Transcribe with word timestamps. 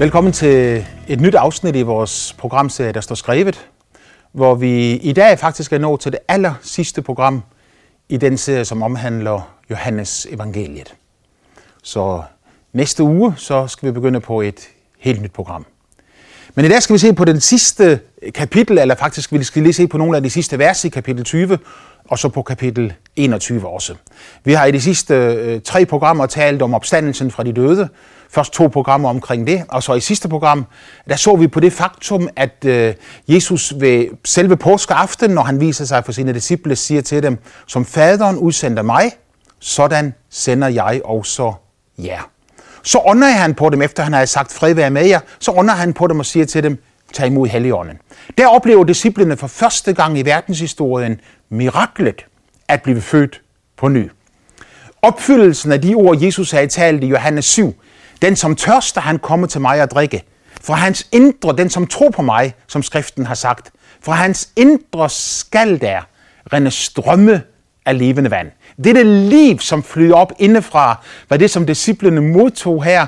Velkommen 0.00 0.32
til 0.32 0.86
et 1.08 1.20
nyt 1.20 1.34
afsnit 1.34 1.76
i 1.76 1.82
vores 1.82 2.34
programserie, 2.38 2.92
der 2.92 3.00
står 3.00 3.14
skrevet, 3.14 3.66
hvor 4.32 4.54
vi 4.54 4.92
i 4.92 5.12
dag 5.12 5.38
faktisk 5.38 5.72
er 5.72 5.78
nået 5.78 6.00
til 6.00 6.12
det 6.12 6.20
aller 6.28 6.54
sidste 6.62 7.02
program 7.02 7.42
i 8.08 8.16
den 8.16 8.38
serie, 8.38 8.64
som 8.64 8.82
omhandler 8.82 9.54
Johannes 9.70 10.26
evangeliet. 10.30 10.94
Så 11.82 12.22
næste 12.72 13.02
uge, 13.02 13.34
så 13.36 13.66
skal 13.66 13.88
vi 13.88 13.92
begynde 13.92 14.20
på 14.20 14.40
et 14.40 14.68
helt 14.98 15.22
nyt 15.22 15.32
program. 15.32 15.66
Men 16.54 16.64
i 16.64 16.68
dag 16.68 16.82
skal 16.82 16.94
vi 16.94 16.98
se 16.98 17.12
på 17.12 17.24
den 17.24 17.40
sidste 17.40 18.00
kapitel, 18.34 18.78
eller 18.78 18.94
faktisk 18.94 19.32
vi 19.32 19.44
skal 19.44 19.62
lige 19.62 19.72
se 19.72 19.86
på 19.86 19.98
nogle 19.98 20.16
af 20.16 20.22
de 20.22 20.30
sidste 20.30 20.58
vers 20.58 20.84
i 20.84 20.88
kapitel 20.88 21.24
20, 21.24 21.58
og 22.08 22.18
så 22.18 22.28
på 22.28 22.42
kapitel 22.42 22.94
21 23.16 23.68
også. 23.68 23.94
Vi 24.44 24.52
har 24.52 24.66
i 24.66 24.70
de 24.70 24.80
sidste 24.80 25.14
øh, 25.14 25.60
tre 25.60 25.86
programmer 25.86 26.26
talt 26.26 26.62
om 26.62 26.74
opstandelsen 26.74 27.30
fra 27.30 27.42
de 27.42 27.52
døde. 27.52 27.88
Først 28.32 28.52
to 28.52 28.68
programmer 28.68 29.08
omkring 29.08 29.46
det, 29.46 29.64
og 29.68 29.82
så 29.82 29.94
i 29.94 30.00
sidste 30.00 30.28
program, 30.28 30.66
der 31.08 31.16
så 31.16 31.36
vi 31.36 31.46
på 31.46 31.60
det 31.60 31.72
faktum, 31.72 32.28
at 32.36 32.64
øh, 32.64 32.94
Jesus 33.28 33.74
ved 33.80 34.06
selve 34.24 34.56
påskeaften, 34.56 35.30
når 35.30 35.42
han 35.42 35.60
viser 35.60 35.84
sig 35.84 36.04
for 36.04 36.12
sine 36.12 36.32
disciple, 36.32 36.76
siger 36.76 37.02
til 37.02 37.22
dem, 37.22 37.38
som 37.66 37.84
faderen 37.84 38.36
udsender 38.36 38.82
mig, 38.82 39.12
sådan 39.60 40.14
sender 40.30 40.68
jeg 40.68 41.00
også 41.04 41.52
jer. 41.98 42.30
Så 42.82 43.00
ånder 43.04 43.28
han 43.28 43.54
på 43.54 43.68
dem, 43.70 43.82
efter 43.82 44.02
han 44.02 44.12
har 44.12 44.24
sagt, 44.24 44.52
fred 44.52 44.74
være 44.74 44.90
med 44.90 45.06
jer, 45.06 45.20
så 45.38 45.52
ånder 45.52 45.74
han 45.74 45.92
på 45.92 46.06
dem 46.06 46.18
og 46.18 46.26
siger 46.26 46.46
til 46.46 46.62
dem, 46.62 46.82
tag 47.12 47.26
imod 47.26 47.48
Helligånden. 47.48 47.98
Der 48.38 48.46
oplever 48.46 48.84
disciplene 48.84 49.36
for 49.36 49.46
første 49.46 49.92
gang 49.92 50.18
i 50.18 50.22
verdenshistorien 50.22 51.20
miraklet 51.48 52.26
at 52.68 52.82
blive 52.82 53.00
født 53.00 53.40
på 53.76 53.88
ny. 53.88 54.10
Opfyldelsen 55.02 55.72
af 55.72 55.80
de 55.80 55.94
ord, 55.94 56.22
Jesus 56.22 56.50
havde 56.50 56.66
talt 56.66 57.04
i 57.04 57.06
Johannes 57.06 57.44
7, 57.44 57.74
den 58.22 58.36
som 58.36 58.56
tørster, 58.56 59.00
han 59.00 59.18
kommer 59.18 59.46
til 59.46 59.60
mig 59.60 59.80
at 59.80 59.90
drikke. 59.90 60.22
Fra 60.62 60.74
hans 60.74 61.08
indre, 61.12 61.56
den 61.56 61.70
som 61.70 61.86
tror 61.86 62.10
på 62.10 62.22
mig, 62.22 62.54
som 62.66 62.82
skriften 62.82 63.26
har 63.26 63.34
sagt, 63.34 63.70
fra 64.02 64.12
hans 64.12 64.48
indre 64.56 65.10
skal 65.10 65.80
der 65.80 66.00
rende 66.52 66.70
strømme 66.70 67.42
af 67.86 67.98
levende 67.98 68.30
vand. 68.30 68.50
Det 68.76 68.86
er 68.86 68.94
det 68.94 69.06
liv, 69.06 69.58
som 69.58 69.82
flyder 69.82 70.14
op 70.14 70.32
indefra, 70.38 71.04
var 71.28 71.36
det, 71.36 71.50
som 71.50 71.66
disciplene 71.66 72.20
modtog 72.20 72.84
her 72.84 73.06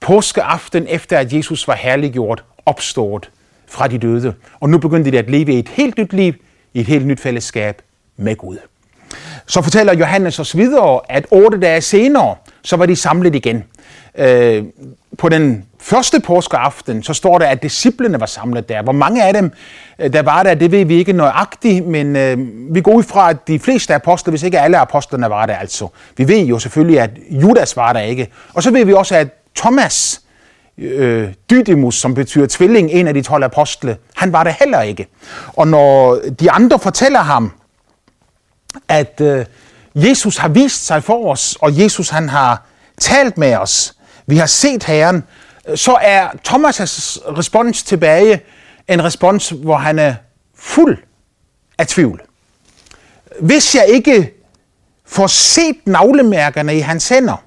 påskeaften, 0.00 0.86
efter 0.88 1.18
at 1.18 1.32
Jesus 1.32 1.68
var 1.68 1.74
herliggjort, 1.74 2.44
opstået 2.66 3.30
fra 3.68 3.88
de 3.88 3.98
døde. 3.98 4.34
Og 4.60 4.70
nu 4.70 4.78
begyndte 4.78 5.10
de 5.10 5.18
at 5.18 5.30
leve 5.30 5.52
et 5.52 5.68
helt 5.68 5.98
nyt 5.98 6.12
liv, 6.12 6.34
i 6.74 6.80
et 6.80 6.86
helt 6.86 7.06
nyt 7.06 7.20
fællesskab 7.20 7.82
med 8.16 8.36
Gud. 8.36 8.58
Så 9.46 9.62
fortæller 9.62 9.94
Johannes 9.94 10.38
os 10.38 10.56
videre, 10.56 11.00
at 11.08 11.26
otte 11.30 11.60
dage 11.60 11.80
senere, 11.80 12.34
så 12.62 12.76
var 12.76 12.86
de 12.86 12.96
samlet 12.96 13.34
igen. 13.34 13.64
Øh, 14.20 14.64
på 15.18 15.28
den 15.28 15.64
første 15.78 16.20
påskeaften, 16.20 17.02
så 17.02 17.14
står 17.14 17.38
der, 17.38 17.46
at 17.46 17.62
disciplene 17.62 18.20
var 18.20 18.26
samlet 18.26 18.68
der. 18.68 18.82
Hvor 18.82 18.92
mange 18.92 19.24
af 19.24 19.32
dem, 19.34 19.52
øh, 19.98 20.12
der 20.12 20.22
var 20.22 20.42
der, 20.42 20.54
det 20.54 20.72
ved 20.72 20.84
vi 20.84 20.94
ikke 20.94 21.12
nøjagtigt, 21.12 21.86
men 21.86 22.16
øh, 22.16 22.38
vi 22.74 22.80
går 22.80 22.92
ud 22.92 23.02
fra, 23.02 23.30
at 23.30 23.48
de 23.48 23.58
fleste 23.58 23.94
apostler, 23.94 24.30
hvis 24.30 24.42
ikke 24.42 24.60
alle 24.60 24.78
apostlene 24.78 25.30
var 25.30 25.46
der 25.46 25.56
altså. 25.56 25.88
Vi 26.16 26.28
ved 26.28 26.38
jo 26.38 26.58
selvfølgelig, 26.58 27.00
at 27.00 27.10
Judas 27.30 27.76
var 27.76 27.92
der 27.92 28.00
ikke. 28.00 28.28
Og 28.54 28.62
så 28.62 28.70
ved 28.70 28.84
vi 28.84 28.92
også, 28.92 29.16
at 29.16 29.28
Thomas, 29.56 30.20
øh, 30.78 31.28
Dydimus, 31.50 31.94
som 31.94 32.14
betyder 32.14 32.46
tvilling, 32.50 32.90
en 32.90 33.08
af 33.08 33.14
de 33.14 33.22
12 33.22 33.44
apostle, 33.44 33.96
han 34.16 34.32
var 34.32 34.44
der 34.44 34.50
heller 34.50 34.82
ikke. 34.82 35.06
Og 35.46 35.68
når 35.68 36.18
de 36.40 36.50
andre 36.50 36.78
fortæller 36.78 37.20
ham, 37.20 37.52
at 38.88 39.20
øh, 39.20 39.44
Jesus 39.94 40.36
har 40.36 40.48
vist 40.48 40.86
sig 40.86 41.04
for 41.04 41.30
os, 41.30 41.56
og 41.60 41.80
Jesus 41.80 42.08
han 42.08 42.28
har 42.28 42.66
talt 43.00 43.38
med 43.38 43.56
os, 43.56 43.94
vi 44.30 44.36
har 44.36 44.46
set 44.46 44.84
Herren, 44.84 45.24
så 45.74 45.98
er 46.02 46.28
Thomas' 46.48 47.36
respons 47.38 47.82
tilbage 47.82 48.40
en 48.88 49.04
respons, 49.04 49.48
hvor 49.48 49.76
han 49.76 49.98
er 49.98 50.14
fuld 50.54 50.98
af 51.78 51.86
tvivl. 51.86 52.22
Hvis 53.40 53.74
jeg 53.74 53.86
ikke 53.88 54.34
får 55.06 55.26
set 55.26 55.76
navlemærkerne 55.84 56.76
i 56.76 56.80
hans 56.80 57.08
hænder, 57.08 57.44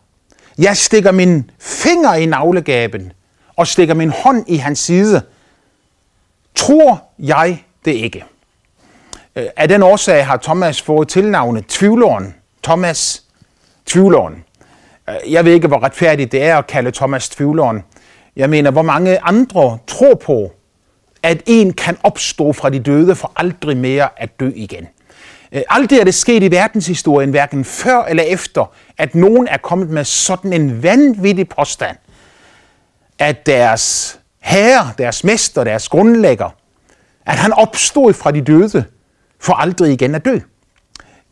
jeg 0.57 0.77
stikker 0.77 1.11
min 1.11 1.51
finger 1.59 2.13
i 2.13 2.25
navlegaben 2.25 3.11
og 3.55 3.67
stikker 3.67 3.93
min 3.93 4.09
hånd 4.09 4.45
i 4.47 4.57
hans 4.57 4.79
side, 4.79 5.21
tror 6.55 7.03
jeg 7.19 7.63
det 7.85 7.91
ikke. 7.91 8.25
Øh, 9.35 9.45
af 9.57 9.67
den 9.67 9.83
årsag 9.83 10.25
har 10.25 10.37
Thomas 10.37 10.81
fået 10.81 11.07
tilnavnet 11.07 11.67
Tvivleren. 11.67 12.35
Thomas 12.63 13.23
Tvivleren. 13.85 14.43
Jeg 15.29 15.45
ved 15.45 15.53
ikke, 15.53 15.67
hvor 15.67 15.83
retfærdigt 15.83 16.31
det 16.31 16.43
er 16.43 16.57
at 16.57 16.67
kalde 16.67 16.91
Thomas 16.91 17.29
Tvivleren. 17.29 17.83
Jeg 18.35 18.49
mener, 18.49 18.71
hvor 18.71 18.81
mange 18.81 19.19
andre 19.23 19.77
tror 19.87 20.15
på, 20.15 20.51
at 21.23 21.41
en 21.45 21.73
kan 21.73 21.97
opstå 22.03 22.53
fra 22.53 22.69
de 22.69 22.79
døde 22.79 23.15
for 23.15 23.31
aldrig 23.35 23.77
mere 23.77 24.09
at 24.17 24.39
dø 24.39 24.51
igen. 24.55 24.87
Øh, 25.51 25.61
aldrig 25.69 25.99
er 25.99 26.03
det 26.03 26.13
sket 26.13 26.43
i 26.43 26.51
verdenshistorien, 26.51 27.29
hverken 27.29 27.65
før 27.65 28.03
eller 28.03 28.23
efter, 28.23 28.73
at 28.97 29.15
nogen 29.15 29.47
er 29.47 29.57
kommet 29.57 29.89
med 29.89 30.03
sådan 30.03 30.53
en 30.53 30.83
vanvittig 30.83 31.49
påstand, 31.49 31.97
at 33.19 33.45
deres 33.45 34.19
herre, 34.39 34.91
deres 34.97 35.23
mester, 35.23 35.63
deres 35.63 35.89
grundlægger, 35.89 36.49
at 37.25 37.35
han 37.35 37.53
opstod 37.53 38.13
fra 38.13 38.31
de 38.31 38.41
døde 38.41 38.85
for 39.39 39.53
aldrig 39.53 39.93
igen 39.93 40.15
at 40.15 40.25
dø. 40.25 40.39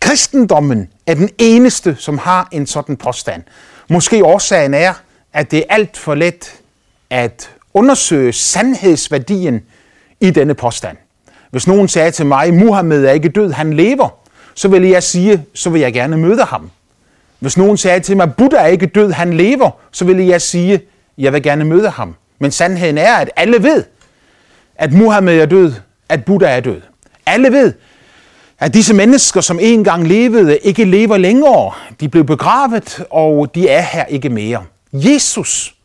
Kristendommen 0.02 0.90
er 1.06 1.14
den 1.14 1.30
eneste, 1.38 1.96
som 2.00 2.18
har 2.18 2.48
en 2.52 2.68
sådan 2.68 2.98
påstand. 2.98 3.44
Måske 3.90 4.26
årsagen 4.26 4.74
er, 4.74 4.94
at 5.34 5.52
det 5.52 5.60
er 5.60 5.64
alt 5.70 5.98
for 5.98 6.16
let 6.16 6.60
at 7.10 7.50
undersøge 7.74 8.34
sandhedsværdien 8.34 9.62
i 10.20 10.30
denne 10.30 10.54
påstand. 10.54 10.98
Hvis 11.52 11.68
nogen 11.68 11.88
sagde 11.88 12.12
til 12.12 12.26
mig, 12.26 12.54
Muhammed 12.54 13.06
er 13.06 13.12
ikke 13.12 13.30
død, 13.30 13.52
han 13.52 13.74
lever, 13.74 14.10
så 14.56 14.68
ville 14.68 14.90
jeg 14.90 15.04
sige, 15.04 15.46
så 15.54 15.70
vil 15.70 15.82
jeg 15.82 15.94
gerne 15.94 16.18
møde 16.18 16.44
ham. 16.44 16.72
Hvis 17.40 17.58
nogen 17.58 17.78
sagde 17.78 18.00
til 18.00 18.18
mig, 18.18 18.34
Buddha 18.36 18.60
er 18.62 18.68
ikke 18.68 18.86
død, 18.86 19.12
han 19.12 19.34
lever, 19.34 19.70
så 19.92 20.06
ville 20.06 20.28
jeg 20.28 20.42
sige, 20.42 20.82
jeg 21.18 21.34
vil 21.34 21.44
gerne 21.44 21.66
møde 21.66 21.90
ham. 21.90 22.16
Men 22.40 22.52
sandheden 22.52 22.98
er, 22.98 23.14
at 23.16 23.30
alle 23.36 23.64
ved, 23.64 23.84
at 24.76 24.94
Muhammed 24.94 25.42
er 25.42 25.46
død, 25.46 25.74
at 26.10 26.26
Buddha 26.26 26.50
er 26.50 26.60
død. 26.60 26.82
Alle 27.26 27.52
ved, 27.52 27.74
at 28.62 28.74
disse 28.74 28.94
mennesker, 28.94 29.42
som 29.42 29.60
engang 29.62 30.08
levede, 30.08 30.58
ikke 30.58 30.86
lever 30.86 31.18
længere. 31.18 31.72
De 32.00 32.10
blev 32.10 32.24
begravet, 32.24 33.04
og 33.10 33.56
de 33.56 33.70
er 33.70 33.82
her 33.82 34.06
ikke 34.06 34.30
mere. 34.30 34.64
Jesus 34.94 35.76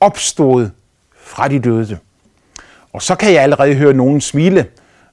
opstod 0.00 0.68
fra 1.24 1.48
de 1.48 1.58
døde. 1.58 1.98
Og 2.92 3.02
så 3.02 3.14
kan 3.14 3.32
jeg 3.32 3.42
allerede 3.42 3.74
høre 3.74 3.92
nogen 3.92 4.20
smile. 4.20 4.66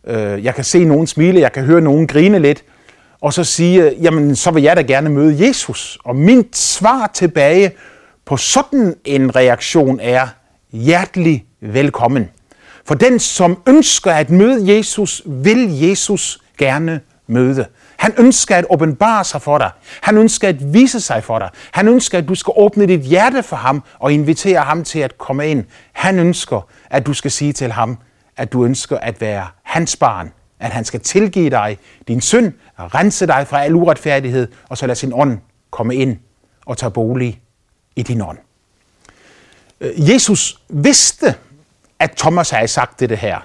Øh, 0.07 0.44
jeg 0.44 0.56
kan 0.56 0.63
se 0.63 0.85
nogen 0.85 1.07
smile, 1.07 1.39
jeg 1.39 1.51
kan 1.51 1.63
høre 1.63 1.81
nogen 1.81 2.07
grine 2.07 2.39
lidt. 2.39 2.63
Og 3.22 3.33
så 3.33 3.44
sige, 3.44 3.95
jamen 4.01 4.35
så 4.35 4.51
vil 4.51 4.63
jeg 4.63 4.75
da 4.75 4.81
gerne 4.81 5.09
møde 5.09 5.47
Jesus. 5.47 5.97
Og 6.03 6.16
min 6.16 6.45
svar 6.53 7.11
tilbage 7.13 7.72
på 8.25 8.38
sådan 8.38 8.95
en 9.06 9.35
reaktion 9.35 10.00
er 10.01 10.27
hjertelig 10.72 11.45
velkommen. 11.61 12.29
For 12.85 12.95
den, 12.95 13.19
som 13.19 13.57
ønsker 13.67 14.11
at 14.11 14.29
møde 14.29 14.75
Jesus, 14.75 15.22
vil 15.25 15.79
Jesus 15.79 16.39
gerne 16.57 17.01
møde. 17.27 17.65
Han 17.97 18.13
ønsker 18.17 18.55
at 18.55 18.65
åbenbare 18.69 19.23
sig 19.23 19.41
for 19.41 19.57
dig. 19.57 19.71
Han 20.01 20.17
ønsker 20.17 20.47
at 20.49 20.73
vise 20.73 21.01
sig 21.01 21.23
for 21.23 21.39
dig. 21.39 21.49
Han 21.71 21.88
ønsker, 21.88 22.17
at 22.17 22.27
du 22.27 22.35
skal 22.35 22.53
åbne 22.57 22.88
dit 22.88 23.01
hjerte 23.01 23.43
for 23.43 23.55
ham 23.55 23.83
og 23.99 24.13
invitere 24.13 24.59
ham 24.59 24.83
til 24.83 24.99
at 24.99 25.17
komme 25.17 25.47
ind. 25.47 25.65
Han 25.93 26.19
ønsker, 26.19 26.61
at 26.89 27.05
du 27.05 27.13
skal 27.13 27.31
sige 27.31 27.53
til 27.53 27.71
ham, 27.71 27.97
at 28.38 28.53
du 28.53 28.65
ønsker 28.65 28.97
at 28.97 29.21
være 29.21 29.47
hans 29.63 29.95
barn. 29.95 30.31
At 30.59 30.71
han 30.71 30.85
skal 30.85 30.99
tilgive 30.99 31.49
dig 31.49 31.77
din 32.07 32.21
synd, 32.21 32.53
rense 32.79 33.27
dig 33.27 33.47
fra 33.47 33.63
al 33.63 33.75
uretfærdighed, 33.75 34.47
og 34.69 34.77
så 34.77 34.88
lade 34.88 35.00
sin 35.00 35.13
ånd 35.13 35.39
komme 35.71 35.95
ind 35.95 36.18
og 36.65 36.77
tage 36.77 36.91
bolig 36.91 37.41
i 37.95 38.03
din 38.03 38.21
ånd. 38.21 38.38
Øh, 39.81 40.09
Jesus 40.09 40.59
vidste, 40.69 41.35
at 42.00 42.12
Thomas 42.12 42.50
havde 42.50 42.68
sagt 42.68 43.00
det 43.00 43.18
her. 43.18 43.39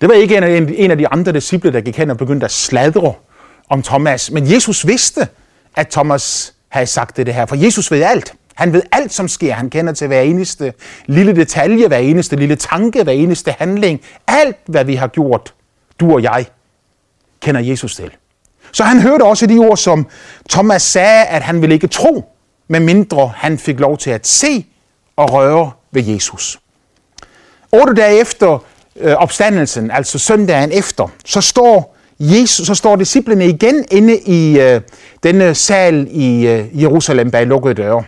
Det 0.00 0.08
var 0.08 0.14
ikke 0.14 0.36
en 0.76 0.90
af 0.90 0.98
de 0.98 1.08
andre 1.08 1.32
disciple, 1.32 1.72
der 1.72 1.80
gik 1.80 1.96
hen 1.96 2.10
og 2.10 2.16
begyndte 2.16 2.44
at 2.44 2.52
sladre 2.52 3.12
om 3.68 3.82
Thomas. 3.82 4.30
Men 4.30 4.52
Jesus 4.52 4.86
vidste, 4.86 5.28
at 5.76 5.88
Thomas 5.88 6.54
havde 6.68 6.86
sagt 6.86 7.16
det 7.16 7.34
her. 7.34 7.46
For 7.46 7.56
Jesus 7.56 7.90
ved 7.90 8.02
alt. 8.02 8.34
Han 8.54 8.72
ved 8.72 8.82
alt, 8.92 9.12
som 9.12 9.28
sker. 9.28 9.52
Han 9.52 9.70
kender 9.70 9.92
til 9.92 10.06
hver 10.06 10.20
eneste 10.20 10.72
lille 11.06 11.36
detalje, 11.36 11.88
hver 11.88 11.98
eneste 11.98 12.36
lille 12.36 12.56
tanke, 12.56 13.02
hver 13.02 13.12
eneste 13.12 13.54
handling. 13.58 14.00
Alt, 14.26 14.56
hvad 14.66 14.84
vi 14.84 14.94
har 14.94 15.06
gjort, 15.06 15.54
du 16.00 16.12
og 16.12 16.22
jeg, 16.22 16.46
kender 17.40 17.60
Jesus 17.60 17.96
til. 17.96 18.10
Så 18.72 18.84
han 18.84 19.00
hørte 19.00 19.22
også 19.22 19.46
de 19.46 19.58
ord, 19.58 19.76
som 19.76 20.06
Thomas 20.50 20.82
sagde, 20.82 21.24
at 21.24 21.42
han 21.42 21.60
ville 21.60 21.74
ikke 21.74 21.86
tro, 21.86 22.24
medmindre 22.68 23.32
han 23.36 23.58
fik 23.58 23.80
lov 23.80 23.98
til 23.98 24.10
at 24.10 24.26
se 24.26 24.66
og 25.16 25.32
røre 25.32 25.70
ved 25.92 26.02
Jesus. 26.02 26.60
Otte 27.72 27.94
dage 27.94 28.20
efter 28.20 28.64
øh, 28.96 29.14
opstandelsen, 29.14 29.90
altså 29.90 30.18
søndagen 30.18 30.72
efter, 30.72 31.08
så 31.24 31.40
står 31.40 31.96
Jesus, 32.20 32.66
så 32.66 32.74
står 32.74 32.96
disciplene 32.96 33.46
igen 33.46 33.84
inde 33.90 34.18
i 34.18 34.60
øh, 34.60 34.80
denne 35.22 35.54
sal 35.54 36.06
i 36.10 36.46
øh, 36.46 36.82
Jerusalem 36.82 37.30
bag 37.30 37.46
lukkede 37.46 37.74
døre. 37.74 38.04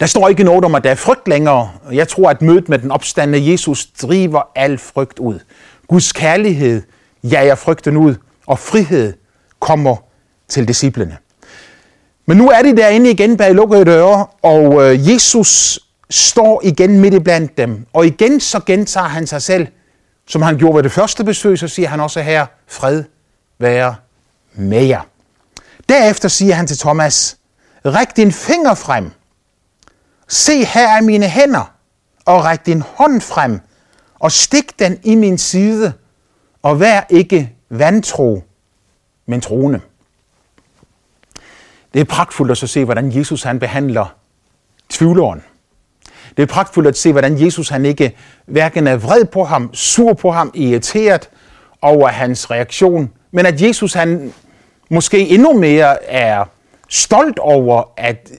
Der 0.00 0.06
står 0.06 0.28
ikke 0.28 0.44
noget 0.44 0.64
om, 0.64 0.74
at 0.74 0.84
der 0.84 0.90
er 0.90 0.94
frygt 0.94 1.28
længere. 1.28 1.70
Jeg 1.92 2.08
tror, 2.08 2.30
at 2.30 2.42
mødet 2.42 2.68
med 2.68 2.78
den 2.78 2.90
opstandende 2.90 3.52
Jesus 3.52 3.86
driver 3.86 4.42
al 4.54 4.78
frygt 4.78 5.18
ud. 5.18 5.38
Guds 5.88 6.12
kærlighed 6.12 6.82
jager 7.24 7.54
frygten 7.54 7.96
ud, 7.96 8.14
og 8.46 8.58
frihed 8.58 9.12
kommer 9.60 9.96
til 10.48 10.68
disciplene. 10.68 11.16
Men 12.26 12.36
nu 12.36 12.48
er 12.48 12.62
de 12.62 12.76
derinde 12.76 13.10
igen 13.10 13.36
bag 13.36 13.54
lukkede 13.54 13.84
døre, 13.84 14.26
og 14.42 14.82
øh, 14.82 15.12
Jesus 15.12 15.80
står 16.10 16.60
igen 16.64 17.00
midt 17.00 17.14
i 17.14 17.18
blandt 17.18 17.58
dem. 17.58 17.86
Og 17.92 18.06
igen 18.06 18.40
så 18.40 18.60
gentager 18.66 19.08
han 19.08 19.26
sig 19.26 19.42
selv, 19.42 19.66
som 20.26 20.42
han 20.42 20.58
gjorde 20.58 20.76
ved 20.76 20.82
det 20.82 20.92
første 20.92 21.24
besøg, 21.24 21.58
så 21.58 21.68
siger 21.68 21.88
han 21.88 22.00
også 22.00 22.20
her, 22.20 22.46
fred 22.66 23.04
være 23.58 23.96
med 24.52 24.84
jer. 24.84 25.00
Derefter 25.88 26.28
siger 26.28 26.54
han 26.54 26.66
til 26.66 26.78
Thomas, 26.78 27.38
ræk 27.84 28.16
din 28.16 28.32
finger 28.32 28.74
frem. 28.74 29.10
Se, 30.28 30.64
her 30.64 30.96
er 30.96 31.00
mine 31.00 31.28
hænder, 31.28 31.72
og 32.24 32.44
ræk 32.44 32.66
din 32.66 32.82
hånd 32.82 33.20
frem, 33.20 33.60
og 34.18 34.32
stik 34.32 34.78
den 34.78 35.00
i 35.04 35.14
min 35.14 35.38
side, 35.38 35.92
og 36.62 36.80
vær 36.80 37.06
ikke 37.10 37.52
vantro, 37.68 38.42
men 39.26 39.40
troende. 39.40 39.80
Det 41.94 42.00
er 42.00 42.04
pragtfuldt 42.04 42.50
at 42.50 42.58
så 42.58 42.66
se, 42.66 42.84
hvordan 42.84 43.16
Jesus 43.16 43.42
han 43.42 43.58
behandler 43.58 44.14
tvivleren. 44.88 45.42
Det 46.36 46.42
er 46.42 46.46
pragtfuldt 46.46 46.88
at 46.88 46.98
se, 46.98 47.12
hvordan 47.12 47.44
Jesus 47.44 47.68
han 47.68 47.86
ikke 47.86 48.16
hverken 48.46 48.86
er 48.86 48.96
vred 48.96 49.24
på 49.24 49.44
ham, 49.44 49.74
sur 49.74 50.12
på 50.12 50.30
ham, 50.30 50.50
irriteret 50.54 51.28
over 51.82 52.08
hans 52.08 52.50
reaktion, 52.50 53.10
men 53.30 53.46
at 53.46 53.62
Jesus 53.62 53.94
han 53.94 54.32
måske 54.90 55.28
endnu 55.28 55.52
mere 55.52 56.04
er 56.04 56.44
stolt 56.88 57.38
over, 57.38 57.82
at 57.96 58.30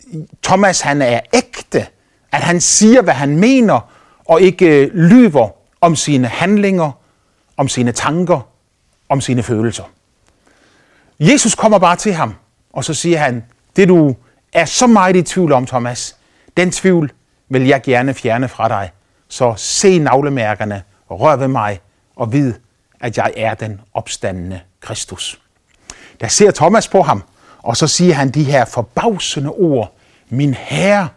Thomas 0.44 0.81
han 0.81 1.01
er 1.01 1.19
ægte, 1.33 1.85
at 2.31 2.41
han 2.41 2.61
siger, 2.61 3.01
hvad 3.01 3.13
han 3.13 3.38
mener, 3.38 3.91
og 4.25 4.41
ikke 4.41 4.65
øh, 4.65 4.95
lyver 4.95 5.49
om 5.81 5.95
sine 5.95 6.27
handlinger, 6.27 6.91
om 7.57 7.67
sine 7.67 7.91
tanker, 7.91 8.47
om 9.09 9.21
sine 9.21 9.44
følelser. 9.44 9.83
Jesus 11.19 11.55
kommer 11.55 11.79
bare 11.79 11.95
til 11.95 12.13
ham, 12.13 12.33
og 12.73 12.83
så 12.83 12.94
siger 12.94 13.17
han, 13.17 13.44
det 13.75 13.88
du 13.88 14.15
er 14.53 14.65
så 14.65 14.88
meget 14.88 15.15
i 15.15 15.21
tvivl 15.21 15.51
om, 15.51 15.65
Thomas, 15.65 16.15
den 16.57 16.71
tvivl 16.71 17.11
vil 17.49 17.67
jeg 17.67 17.81
gerne 17.81 18.13
fjerne 18.13 18.47
fra 18.47 18.67
dig. 18.67 18.91
Så 19.27 19.53
se 19.57 19.99
navlemærkerne, 19.99 20.83
rør 21.09 21.35
ved 21.35 21.47
mig, 21.47 21.79
og 22.15 22.33
vid, 22.33 22.53
at 22.99 23.17
jeg 23.17 23.33
er 23.38 23.53
den 23.53 23.81
opstandende 23.94 24.61
Kristus. 24.81 25.39
Der 26.21 26.27
ser 26.27 26.51
Thomas 26.51 26.88
på 26.88 27.01
ham, 27.01 27.23
og 27.57 27.77
så 27.77 27.88
siger 27.88 28.13
han 28.13 28.29
de 28.29 28.44
her 28.44 28.65
forbavsende 28.65 29.49
ord, 29.49 29.94
min 30.29 30.53
Herre 30.53 31.09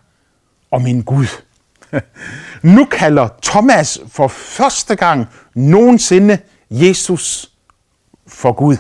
og 0.71 0.83
min 0.83 1.03
Gud. 1.03 1.27
nu 2.77 2.85
kalder 2.85 3.29
Thomas 3.43 4.01
for 4.09 4.29
første 4.29 4.97
gang 4.97 5.29
nogensinde 5.55 6.39
Jesus 6.71 7.51
for 8.27 8.53
Gud. 8.53 8.77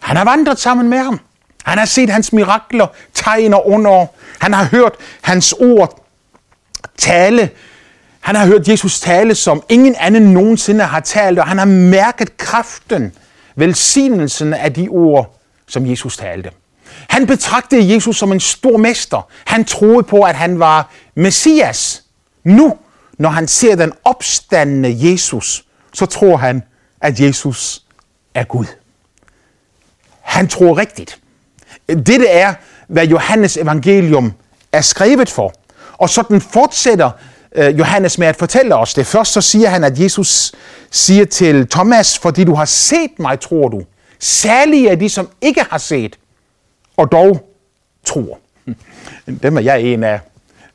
Han 0.00 0.16
har 0.16 0.24
vandret 0.24 0.58
sammen 0.58 0.88
med 0.88 0.98
ham. 0.98 1.20
Han 1.64 1.78
har 1.78 1.84
set 1.84 2.10
hans 2.10 2.32
mirakler, 2.32 2.86
tegn 3.14 3.54
og 3.54 3.68
under. 3.68 4.06
Han 4.40 4.52
har 4.52 4.64
hørt 4.64 4.92
hans 5.22 5.52
ord 5.52 6.01
tale. 6.98 7.50
Han 8.20 8.34
har 8.34 8.46
hørt 8.46 8.68
Jesus 8.68 9.00
tale, 9.00 9.34
som 9.34 9.62
ingen 9.68 9.94
anden 9.98 10.22
nogensinde 10.22 10.84
har 10.84 11.00
talt, 11.00 11.38
og 11.38 11.46
han 11.46 11.58
har 11.58 11.64
mærket 11.64 12.36
kraften, 12.36 13.12
velsignelsen 13.56 14.54
af 14.54 14.72
de 14.72 14.88
ord, 14.88 15.38
som 15.68 15.86
Jesus 15.86 16.16
talte. 16.16 16.50
Han 17.08 17.26
betragtede 17.26 17.94
Jesus 17.94 18.16
som 18.16 18.32
en 18.32 18.40
stor 18.40 18.76
mester. 18.76 19.28
Han 19.44 19.64
troede 19.64 20.02
på, 20.02 20.22
at 20.22 20.34
han 20.34 20.58
var 20.58 20.90
Messias. 21.14 22.02
Nu, 22.44 22.78
når 23.18 23.28
han 23.28 23.48
ser 23.48 23.76
den 23.76 23.92
opstandende 24.04 24.96
Jesus, 25.10 25.64
så 25.92 26.06
tror 26.06 26.36
han, 26.36 26.62
at 27.00 27.20
Jesus 27.20 27.82
er 28.34 28.44
Gud. 28.44 28.66
Han 30.20 30.48
tror 30.48 30.78
rigtigt. 30.78 31.18
Dette 31.88 32.28
er, 32.28 32.54
hvad 32.88 33.06
Johannes 33.06 33.56
evangelium 33.56 34.32
er 34.72 34.80
skrevet 34.80 35.30
for. 35.30 35.52
Og 36.02 36.10
sådan 36.10 36.40
fortsætter 36.40 37.10
øh, 37.54 37.78
Johannes 37.78 38.18
med 38.18 38.26
at 38.26 38.36
fortælle 38.36 38.74
os 38.76 38.94
det. 38.94 39.06
Først 39.06 39.32
så 39.32 39.40
siger 39.40 39.68
han, 39.68 39.84
at 39.84 39.98
Jesus 39.98 40.52
siger 40.90 41.24
til 41.24 41.68
Thomas, 41.68 42.18
fordi 42.18 42.44
du 42.44 42.54
har 42.54 42.64
set 42.64 43.10
mig, 43.18 43.40
tror 43.40 43.68
du. 43.68 43.82
Særlige 44.18 44.88
er 44.88 44.94
de, 44.94 45.08
som 45.08 45.28
ikke 45.40 45.64
har 45.70 45.78
set, 45.78 46.18
og 46.96 47.12
dog 47.12 47.48
tror. 48.04 48.38
Dem 49.42 49.56
er 49.56 49.60
jeg 49.60 49.80
en 49.82 50.04
af. 50.04 50.20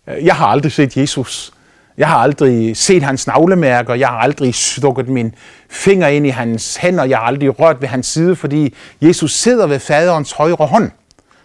Jeg 0.08 0.36
har 0.36 0.48
aldrig 0.48 0.72
set 0.72 0.98
Jesus. 0.98 1.54
Jeg 1.98 2.08
har 2.08 2.18
aldrig 2.18 2.78
set 2.78 3.04
hans 3.04 3.28
navlemærker. 3.28 3.94
Jeg 3.94 4.08
har 4.08 4.18
aldrig 4.18 4.56
stukket 4.56 5.10
min 5.10 5.36
finger 5.70 6.08
ind 6.08 6.28
i 6.28 6.30
hans 6.30 6.76
hænder. 6.76 7.04
Jeg 7.04 7.18
har 7.18 7.26
aldrig 7.26 7.60
rørt 7.60 7.82
ved 7.82 7.88
hans 7.88 8.08
side, 8.08 8.36
fordi 8.36 8.76
Jesus 9.02 9.34
sidder 9.34 9.68
ved 9.68 9.80
faderens 9.80 10.32
højre 10.32 10.68
hånd, 10.68 10.92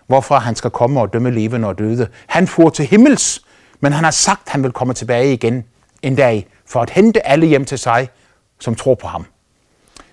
hvorfra 0.06 0.38
han 0.38 0.56
skal 0.56 0.70
komme 0.70 1.00
og 1.00 1.12
dømme 1.12 1.30
levende 1.30 1.68
og 1.68 1.78
døde. 1.78 2.08
Han 2.26 2.46
får 2.46 2.70
til 2.70 2.86
himmels, 2.86 3.40
men 3.82 3.92
han 3.92 4.04
har 4.04 4.10
sagt, 4.10 4.42
at 4.46 4.52
han 4.52 4.62
vil 4.62 4.72
komme 4.72 4.94
tilbage 4.94 5.32
igen 5.32 5.64
en 6.02 6.16
dag 6.16 6.46
for 6.66 6.80
at 6.82 6.90
hente 6.90 7.26
alle 7.26 7.46
hjem 7.46 7.64
til 7.64 7.78
sig, 7.78 8.08
som 8.60 8.74
tror 8.74 8.94
på 8.94 9.06
ham. 9.06 9.26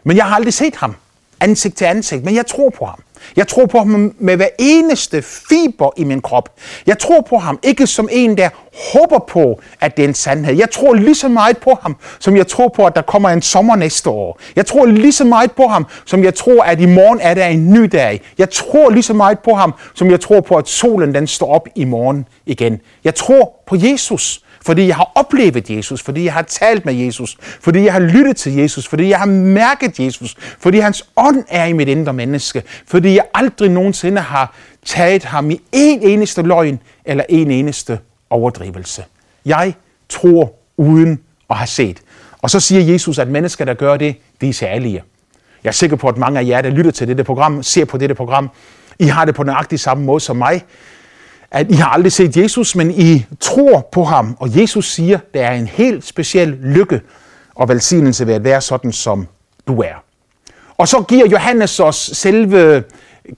Men 0.03 0.17
jeg 0.17 0.25
har 0.25 0.35
aldrig 0.35 0.53
set 0.53 0.75
ham 0.75 0.95
ansigt 1.39 1.77
til 1.77 1.85
ansigt, 1.85 2.23
men 2.23 2.35
jeg 2.35 2.45
tror 2.45 2.69
på 2.69 2.85
ham. 2.85 3.03
Jeg 3.35 3.47
tror 3.47 3.65
på 3.65 3.77
ham 3.77 4.15
med 4.19 4.35
hver 4.35 4.47
eneste 4.59 5.21
fiber 5.21 5.91
i 5.97 6.03
min 6.03 6.21
krop. 6.21 6.49
Jeg 6.87 6.99
tror 6.99 7.21
på 7.21 7.37
ham 7.37 7.59
ikke 7.63 7.87
som 7.87 8.09
en, 8.11 8.37
der 8.37 8.49
håber 8.93 9.19
på, 9.19 9.61
at 9.81 9.97
det 9.97 10.03
er 10.03 10.07
en 10.07 10.13
sandhed. 10.13 10.55
Jeg 10.55 10.71
tror 10.71 10.93
lige 10.93 11.15
så 11.15 11.27
meget 11.27 11.57
på 11.57 11.77
ham, 11.81 11.95
som 12.19 12.37
jeg 12.37 12.47
tror 12.47 12.67
på, 12.67 12.85
at 12.85 12.95
der 12.95 13.01
kommer 13.01 13.29
en 13.29 13.41
sommer 13.41 13.75
næste 13.75 14.09
år. 14.09 14.39
Jeg 14.55 14.65
tror 14.65 14.85
lige 14.85 15.11
så 15.11 15.23
meget 15.23 15.51
på 15.51 15.67
ham, 15.67 15.85
som 16.05 16.23
jeg 16.23 16.35
tror, 16.35 16.63
at 16.63 16.81
i 16.81 16.85
morgen 16.85 17.19
er 17.21 17.33
der 17.33 17.45
en 17.45 17.73
ny 17.73 17.89
dag. 17.91 18.21
Jeg 18.37 18.49
tror 18.49 18.89
lige 18.89 19.03
så 19.03 19.13
meget 19.13 19.39
på 19.39 19.53
ham, 19.53 19.73
som 19.95 20.11
jeg 20.11 20.19
tror 20.19 20.41
på, 20.41 20.55
at 20.55 20.67
solen 20.67 21.15
den 21.15 21.27
står 21.27 21.53
op 21.53 21.67
i 21.75 21.85
morgen 21.85 22.25
igen. 22.45 22.81
Jeg 23.03 23.15
tror 23.15 23.63
på 23.67 23.75
Jesus 23.79 24.41
fordi 24.69 24.87
jeg 24.87 24.95
har 24.95 25.11
oplevet 25.15 25.69
Jesus, 25.69 26.01
fordi 26.01 26.23
jeg 26.23 26.33
har 26.33 26.41
talt 26.41 26.85
med 26.85 26.93
Jesus, 26.93 27.37
fordi 27.41 27.83
jeg 27.83 27.93
har 27.93 27.99
lyttet 27.99 28.37
til 28.37 28.55
Jesus, 28.55 28.87
fordi 28.87 29.09
jeg 29.09 29.19
har 29.19 29.25
mærket 29.25 29.99
Jesus, 29.99 30.35
fordi 30.59 30.79
hans 30.79 31.05
ånd 31.17 31.43
er 31.47 31.65
i 31.65 31.73
mit 31.73 31.87
indre 31.87 32.13
menneske, 32.13 32.63
fordi 32.87 33.15
jeg 33.15 33.23
aldrig 33.33 33.69
nogensinde 33.69 34.21
har 34.21 34.53
taget 34.85 35.23
ham 35.23 35.51
i 35.51 35.61
en 35.71 36.01
eneste 36.01 36.41
løgn 36.41 36.79
eller 37.05 37.23
en 37.29 37.51
eneste 37.51 37.99
overdrivelse. 38.29 39.03
Jeg 39.45 39.73
tror 40.09 40.53
uden 40.77 41.19
at 41.49 41.55
have 41.55 41.67
set. 41.67 42.01
Og 42.41 42.49
så 42.49 42.59
siger 42.59 42.81
Jesus, 42.81 43.19
at 43.19 43.27
mennesker, 43.27 43.65
der 43.65 43.73
gør 43.73 43.97
det, 43.97 44.15
de 44.41 44.49
er 44.49 44.53
særlige. 44.53 45.03
Jeg 45.63 45.69
er 45.69 45.73
sikker 45.73 45.95
på, 45.95 46.07
at 46.07 46.17
mange 46.17 46.39
af 46.39 46.45
jer, 46.45 46.61
der 46.61 46.69
lytter 46.69 46.91
til 46.91 47.07
dette 47.07 47.23
program, 47.23 47.63
ser 47.63 47.85
på 47.85 47.97
dette 47.97 48.15
program, 48.15 48.49
I 48.99 49.05
har 49.05 49.25
det 49.25 49.35
på 49.35 49.43
nøjagtig 49.43 49.79
samme 49.79 50.03
måde 50.03 50.19
som 50.19 50.35
mig 50.35 50.63
at 51.51 51.71
I 51.71 51.73
har 51.73 51.89
aldrig 51.89 52.11
set 52.11 52.37
Jesus, 52.37 52.75
men 52.75 52.91
I 52.91 53.25
tror 53.39 53.89
på 53.91 54.03
ham. 54.03 54.37
Og 54.39 54.61
Jesus 54.61 54.91
siger, 54.93 55.17
det 55.17 55.33
der 55.33 55.45
er 55.45 55.53
en 55.53 55.67
helt 55.67 56.05
speciel 56.05 56.47
lykke 56.47 57.01
og 57.55 57.69
velsignelse 57.69 58.27
ved 58.27 58.33
at 58.33 58.43
være 58.43 58.61
sådan, 58.61 58.91
som 58.91 59.27
du 59.67 59.81
er. 59.81 60.03
Og 60.77 60.87
så 60.87 61.03
giver 61.07 61.27
Johannes 61.27 61.79
os 61.79 62.09
selve 62.13 62.83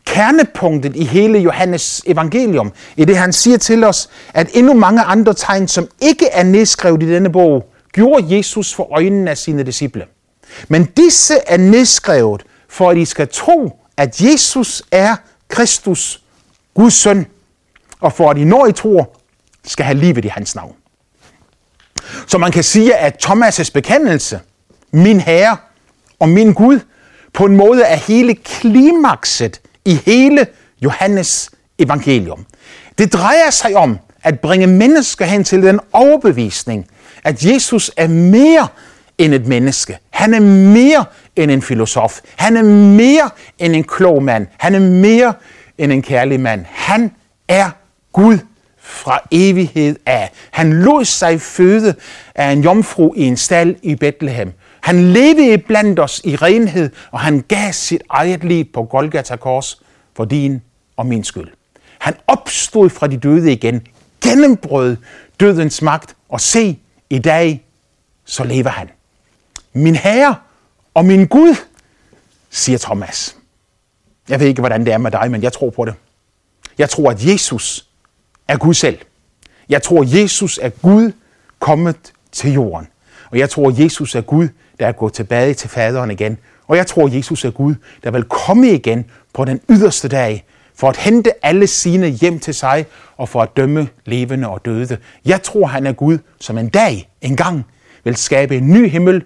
kernepunktet 0.06 0.96
i 0.96 1.04
hele 1.04 1.40
Johannes 1.40 2.02
evangelium, 2.06 2.72
i 2.98 3.06
det 3.06 3.18
han 3.18 3.34
siger 3.34 3.58
til 3.58 3.84
os, 3.84 4.10
at 4.34 4.50
endnu 4.54 4.74
mange 4.74 5.02
andre 5.02 5.34
tegn, 5.34 5.68
som 5.68 5.88
ikke 6.02 6.28
er 6.28 6.44
nedskrevet 6.44 7.04
i 7.04 7.14
denne 7.14 7.32
bog, 7.32 7.66
gjorde 7.94 8.38
Jesus 8.38 8.74
for 8.74 8.94
øjnene 8.94 9.32
af 9.32 9.38
sine 9.38 9.64
disciple. 9.64 10.06
Men 10.68 10.86
disse 10.86 11.34
er 11.48 11.58
nedskrevet, 11.58 12.44
for 12.70 12.90
at 12.90 12.98
I 12.98 13.06
skal 13.06 13.28
tro, 13.28 13.80
at 13.98 14.22
Jesus 14.22 14.84
er 14.92 15.16
Kristus, 15.48 16.22
Guds 16.74 16.94
søn, 16.94 17.26
og 18.02 18.14
for 18.14 18.30
at 18.30 18.38
I 18.38 18.44
når 18.44 18.68
I 18.68 18.72
tror, 18.72 19.16
skal 19.66 19.86
have 19.86 19.98
livet 19.98 20.26
i 20.26 20.28
hans 20.28 20.56
navn. 20.56 20.76
Så 22.28 22.38
man 22.38 22.52
kan 22.52 22.64
sige, 22.64 22.96
at 22.96 23.26
Thomas' 23.26 23.72
bekendelse, 23.74 24.40
min 24.92 25.20
Herre 25.20 25.58
og 26.20 26.30
min 26.30 26.54
Gud, 26.54 26.80
på 27.34 27.46
en 27.46 27.56
måde 27.56 27.84
er 27.84 27.96
hele 27.96 28.36
klimakset 28.36 29.62
i 29.86 29.96
hele 30.06 30.48
Johannes 30.82 31.50
evangelium. 31.80 32.46
Det 32.98 33.14
drejer 33.14 33.50
sig 33.50 33.76
om 33.76 34.00
at 34.24 34.40
bringe 34.40 34.68
mennesker 34.68 35.26
hen 35.26 35.44
til 35.44 35.64
den 35.64 35.80
overbevisning, 35.94 36.88
at 37.24 37.46
Jesus 37.46 37.92
er 37.98 38.08
mere 38.08 38.68
end 39.18 39.34
et 39.34 39.48
menneske. 39.48 39.98
Han 40.10 40.34
er 40.34 40.40
mere 40.74 41.06
end 41.36 41.52
en 41.52 41.62
filosof. 41.62 42.20
Han 42.36 42.58
er 42.58 42.64
mere 42.98 43.30
end 43.60 43.76
en 43.76 43.84
klog 43.84 44.24
mand. 44.24 44.48
Han 44.58 44.76
er 44.76 44.80
mere 44.80 45.34
end 45.78 45.92
en 45.92 46.02
kærlig 46.02 46.40
mand. 46.40 46.66
Han 46.70 47.12
er 47.48 47.70
Gud 48.12 48.38
fra 48.78 49.20
evighed 49.32 49.96
af. 50.06 50.32
Han 50.52 50.74
lod 50.74 51.06
sig 51.06 51.42
føde 51.42 51.96
af 52.36 52.52
en 52.52 52.64
jomfru 52.64 53.14
i 53.14 53.22
en 53.22 53.38
stald 53.38 53.76
i 53.84 53.96
Bethlehem. 53.96 54.54
Han 54.82 55.14
levede 55.14 55.58
blandt 55.58 56.00
os 56.00 56.22
i 56.24 56.36
renhed, 56.36 56.90
og 57.12 57.20
han 57.20 57.44
gav 57.48 57.74
sit 57.74 58.02
eget 58.10 58.44
liv 58.44 58.66
på 58.74 58.84
Golgata 58.84 59.36
Kors 59.36 59.82
for 60.16 60.26
din 60.26 60.62
og 60.98 61.06
min 61.06 61.24
skyld. 61.24 61.48
Han 62.00 62.16
opstod 62.28 62.90
fra 62.90 63.08
de 63.08 63.18
døde 63.18 63.52
igen 63.52 63.88
gennembrød 64.24 64.98
dødens 65.40 65.82
magt, 65.82 66.16
og 66.30 66.42
se, 66.42 66.80
i 67.10 67.20
dag, 67.20 67.66
så 68.26 68.44
lever 68.44 68.70
han. 68.70 68.90
Min 69.74 69.96
Herre 69.96 70.36
og 70.94 71.06
min 71.06 71.28
Gud, 71.28 71.56
siger 72.50 72.78
Thomas. 72.78 73.36
Jeg 74.30 74.40
ved 74.40 74.48
ikke, 74.48 74.62
hvordan 74.62 74.86
det 74.86 74.94
er 74.94 74.98
med 74.98 75.12
dig, 75.12 75.32
men 75.32 75.44
jeg 75.44 75.54
tror 75.54 75.70
på 75.70 75.86
det. 75.86 75.94
Jeg 76.78 76.90
tror, 76.90 77.12
at 77.12 77.26
Jesus 77.26 77.88
er 78.52 78.58
Gud 78.58 78.74
selv. 78.74 78.98
Jeg 79.70 79.84
tror, 79.84 80.20
Jesus 80.22 80.60
er 80.62 80.70
Gud 80.70 81.12
kommet 81.60 82.14
til 82.32 82.54
jorden. 82.54 82.88
Og 83.32 83.38
jeg 83.38 83.50
tror, 83.50 83.82
Jesus 83.84 84.16
er 84.16 84.22
Gud, 84.22 84.48
der 84.80 84.88
er 84.88 84.92
gået 84.92 85.14
tilbage 85.14 85.54
til 85.54 85.70
faderen 85.70 86.12
igen. 86.12 86.38
Og 86.68 86.78
jeg 86.78 86.88
tror, 86.88 87.16
Jesus 87.16 87.46
er 87.46 87.52
Gud, 87.52 87.76
der 88.04 88.12
vil 88.12 88.24
komme 88.24 88.72
igen 88.72 89.06
på 89.34 89.46
den 89.46 89.62
yderste 89.70 90.08
dag, 90.08 90.46
for 90.76 90.90
at 90.90 90.98
hente 90.98 91.46
alle 91.46 91.68
sine 91.68 92.08
hjem 92.08 92.40
til 92.40 92.54
sig, 92.54 92.86
og 93.18 93.30
for 93.30 93.42
at 93.42 93.50
dømme 93.58 93.88
levende 94.06 94.48
og 94.48 94.66
døde. 94.66 94.98
Jeg 95.26 95.44
tror, 95.44 95.66
han 95.68 95.88
er 95.88 95.92
Gud, 95.92 96.18
som 96.40 96.58
en 96.58 96.70
dag, 96.70 97.10
en 97.22 97.36
gang, 97.36 97.66
vil 98.04 98.16
skabe 98.16 98.58
en 98.58 98.70
ny 98.70 98.90
himmel 98.90 99.24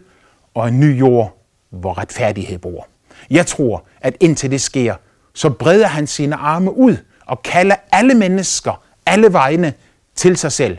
og 0.54 0.68
en 0.68 0.80
ny 0.80 1.00
jord, 1.00 1.38
hvor 1.70 1.98
retfærdighed 1.98 2.58
bor. 2.58 2.88
Jeg 3.30 3.48
tror, 3.48 3.86
at 4.02 4.16
indtil 4.20 4.52
det 4.52 4.62
sker, 4.62 4.96
så 5.34 5.50
breder 5.50 5.88
han 5.88 6.08
sine 6.08 6.36
arme 6.36 6.78
ud 6.78 6.98
og 7.26 7.44
kalder 7.44 7.76
alle 7.92 8.14
mennesker, 8.14 8.85
alle 9.06 9.34
vegne, 9.34 9.74
til 10.16 10.38
sig 10.38 10.52
selv. 10.52 10.78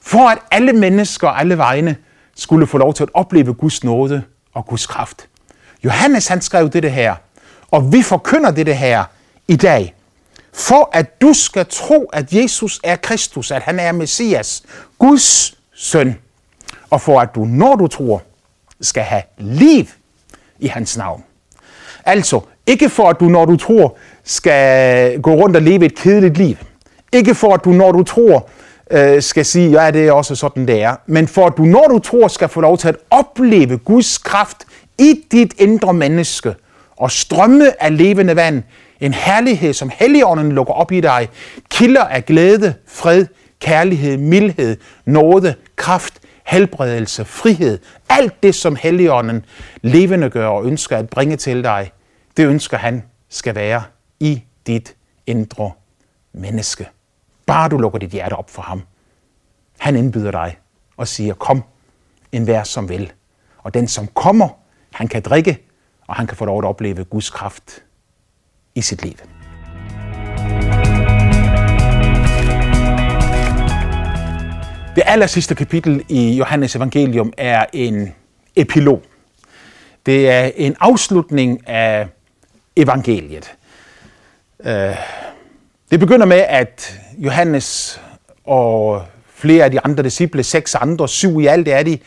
For 0.00 0.28
at 0.28 0.38
alle 0.50 0.72
mennesker, 0.72 1.28
alle 1.28 1.58
vegne, 1.58 1.96
skulle 2.36 2.66
få 2.66 2.78
lov 2.78 2.94
til 2.94 3.02
at 3.02 3.08
opleve 3.14 3.54
Guds 3.54 3.84
nåde 3.84 4.22
og 4.54 4.66
Guds 4.66 4.86
kraft. 4.86 5.28
Johannes 5.84 6.26
han 6.26 6.40
skrev 6.40 6.70
det 6.70 6.92
her, 6.92 7.14
og 7.70 7.92
vi 7.92 8.02
forkynder 8.02 8.50
det 8.50 8.76
her 8.76 9.04
i 9.48 9.56
dag, 9.56 9.94
for 10.52 10.90
at 10.92 11.20
du 11.20 11.32
skal 11.32 11.66
tro, 11.70 12.04
at 12.12 12.32
Jesus 12.32 12.80
er 12.84 12.96
Kristus, 12.96 13.50
at 13.50 13.62
han 13.62 13.80
er 13.80 13.92
Messias, 13.92 14.62
Guds 14.98 15.54
søn, 15.74 16.18
og 16.90 17.00
for 17.00 17.20
at 17.20 17.34
du, 17.34 17.44
når 17.44 17.76
du 17.76 17.86
tror, 17.86 18.22
skal 18.80 19.02
have 19.02 19.22
liv 19.38 19.86
i 20.58 20.66
hans 20.66 20.96
navn. 20.96 21.24
Altså, 22.04 22.40
ikke 22.66 22.88
for 22.88 23.10
at 23.10 23.20
du, 23.20 23.24
når 23.24 23.44
du 23.44 23.56
tror, 23.56 23.96
skal 24.24 25.20
gå 25.20 25.34
rundt 25.34 25.56
og 25.56 25.62
leve 25.62 25.84
et 25.84 25.94
kedeligt 25.94 26.38
liv. 26.38 26.56
Ikke 27.12 27.34
for 27.34 27.54
at 27.54 27.64
du, 27.64 27.70
når 27.70 27.92
du 27.92 28.02
tror, 28.02 28.48
øh, 28.90 29.22
skal 29.22 29.44
sige, 29.44 29.82
ja, 29.82 29.90
det 29.90 30.08
er 30.08 30.12
også 30.12 30.34
sådan, 30.34 30.68
det 30.68 30.82
er. 30.82 30.96
Men 31.06 31.28
for 31.28 31.46
at 31.46 31.52
du, 31.56 31.62
når 31.62 31.86
du 31.88 31.98
tror, 31.98 32.28
skal 32.28 32.48
få 32.48 32.60
lov 32.60 32.78
til 32.78 32.88
at 32.88 32.96
opleve 33.10 33.78
Guds 33.78 34.18
kraft 34.18 34.56
i 34.98 35.24
dit 35.32 35.54
indre 35.58 35.94
menneske 35.94 36.54
og 36.96 37.10
strømme 37.10 37.82
af 37.82 37.96
levende 37.96 38.36
vand. 38.36 38.62
En 39.00 39.14
herlighed, 39.14 39.72
som 39.72 39.90
Helligånden 39.94 40.52
lukker 40.52 40.72
op 40.72 40.92
i 40.92 41.00
dig. 41.00 41.28
Kilder 41.70 42.04
af 42.04 42.26
glæde, 42.26 42.74
fred, 42.86 43.26
kærlighed, 43.60 44.16
mildhed, 44.16 44.76
nåde, 45.04 45.54
kraft, 45.76 46.14
helbredelse, 46.46 47.24
frihed. 47.24 47.78
Alt 48.08 48.42
det, 48.42 48.54
som 48.54 48.76
Helligånden 48.76 49.44
levende 49.82 50.30
gør 50.30 50.48
og 50.48 50.66
ønsker 50.66 50.96
at 50.96 51.10
bringe 51.10 51.36
til 51.36 51.64
dig, 51.64 51.90
det 52.36 52.46
ønsker 52.46 52.76
han 52.76 53.02
skal 53.28 53.54
være 53.54 53.82
i 54.20 54.42
dit 54.66 54.94
indre 55.26 55.70
menneske. 56.32 56.86
Bare 57.48 57.68
du 57.68 57.78
lukker 57.78 57.98
dit 57.98 58.10
hjerte 58.10 58.34
op 58.34 58.50
for 58.50 58.62
ham. 58.62 58.82
Han 59.78 59.96
indbyder 59.96 60.30
dig 60.30 60.58
og 60.96 61.08
siger, 61.08 61.34
kom, 61.34 61.62
en 62.32 62.46
vær 62.46 62.62
som 62.62 62.88
vil. 62.88 63.12
Og 63.58 63.74
den, 63.74 63.88
som 63.88 64.06
kommer, 64.06 64.48
han 64.92 65.08
kan 65.08 65.22
drikke, 65.22 65.58
og 66.06 66.14
han 66.14 66.26
kan 66.26 66.36
få 66.36 66.44
lov 66.44 66.58
at 66.58 66.64
opleve 66.64 67.04
Guds 67.04 67.30
kraft 67.30 67.84
i 68.74 68.80
sit 68.80 69.02
liv. 69.02 69.12
Det 74.96 75.02
aller 75.06 75.26
sidste 75.26 75.54
kapitel 75.54 76.04
i 76.08 76.36
Johannes 76.36 76.76
evangelium 76.76 77.32
er 77.36 77.66
en 77.72 78.14
epilog. 78.56 79.02
Det 80.06 80.30
er 80.30 80.50
en 80.56 80.76
afslutning 80.80 81.68
af 81.68 82.08
evangeliet. 82.76 83.54
Øh, 84.60 84.96
det 85.90 86.00
begynder 86.00 86.26
med, 86.26 86.44
at 86.48 87.00
Johannes 87.18 88.00
og 88.44 89.02
flere 89.34 89.64
af 89.64 89.70
de 89.70 89.80
andre 89.84 90.02
disciple, 90.02 90.42
seks 90.42 90.74
andre, 90.74 91.08
syv 91.08 91.40
i 91.40 91.46
alt 91.46 91.68
er 91.68 91.82
de, 91.82 91.98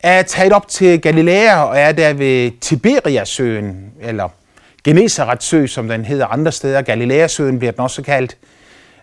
er 0.00 0.22
taget 0.22 0.52
op 0.52 0.68
til 0.68 1.00
Galilea 1.00 1.62
og 1.62 1.78
er 1.78 1.92
der 1.92 2.12
ved 2.12 2.50
Tiberiasøen, 2.60 3.92
eller 4.00 4.28
Genesaretsø, 4.84 5.66
som 5.66 5.88
den 5.88 6.04
hedder 6.04 6.26
andre 6.26 6.52
steder. 6.52 6.82
Galileasøen 6.82 7.58
bliver 7.58 7.72
den 7.72 7.80
også 7.80 8.02
kaldt. 8.02 8.36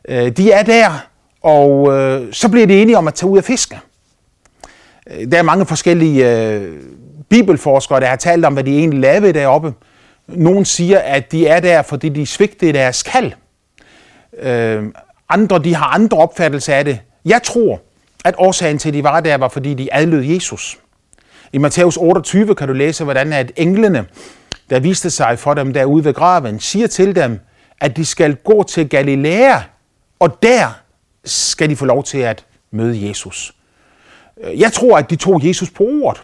Øh, 0.08 0.32
de 0.38 0.52
er 0.52 0.64
der, 0.64 1.08
og 1.42 1.94
øh, 1.94 2.34
så 2.34 2.50
bliver 2.50 2.68
de 2.68 2.82
enige 2.82 2.98
om 2.98 3.08
at 3.08 3.14
tage 3.14 3.30
ud 3.30 3.38
og 3.38 3.44
fiske. 3.44 3.80
Øh, 5.08 5.32
der 5.32 5.38
er 5.38 5.44
mange 5.44 5.66
forskellige 5.66 6.70
bibelforskere, 7.30 8.00
der 8.00 8.08
har 8.08 8.16
talt 8.16 8.46
om, 8.46 8.54
hvad 8.54 8.64
de 8.64 8.78
egentlig 8.78 9.00
lavede 9.00 9.34
deroppe. 9.34 9.74
Nogle 10.28 10.66
siger, 10.66 11.00
at 11.00 11.32
de 11.32 11.48
er 11.48 11.60
der, 11.60 11.82
fordi 11.82 12.10
de 12.10 12.26
svigtede 12.26 12.74
deres 12.74 13.04
kald. 13.04 13.32
Andre 15.30 15.60
de 15.60 15.76
har 15.76 15.86
andre 15.86 16.18
opfattelser 16.18 16.76
af 16.76 16.86
det. 16.86 17.00
Jeg 17.26 17.44
tror, 17.44 17.82
at 18.26 18.36
årsagen 18.38 18.78
til, 18.78 18.90
at 18.90 18.94
de 18.94 19.04
var 19.04 19.20
der, 19.20 19.38
var 19.38 19.48
fordi 19.48 19.74
de 19.74 19.94
adlød 19.94 20.24
Jesus. 20.24 20.78
I 21.54 21.58
Matthæus 21.58 21.98
28 21.98 22.56
kan 22.56 22.68
du 22.68 22.74
læse, 22.74 23.04
hvordan 23.04 23.34
at 23.34 23.52
englene, 23.56 24.06
der 24.70 24.80
viste 24.80 25.10
sig 25.10 25.40
for 25.40 25.54
dem 25.54 25.74
derude 25.74 26.06
ved 26.06 26.14
graven, 26.14 26.60
siger 26.60 26.88
til 26.88 27.16
dem, 27.16 27.40
at 27.82 27.98
de 27.98 28.06
skal 28.06 28.36
gå 28.36 28.64
til 28.64 28.90
Galilea, 28.90 29.60
og 30.20 30.44
der 30.44 30.80
skal 31.26 31.70
de 31.70 31.76
få 31.76 31.86
lov 31.86 32.04
til 32.04 32.18
at 32.18 32.46
møde 32.72 33.08
Jesus. 33.08 33.54
Jeg 34.58 34.74
tror, 34.74 34.98
at 34.98 35.10
de 35.10 35.16
tog 35.16 35.48
Jesus 35.48 35.70
på 35.70 35.84
ordet, 35.84 36.22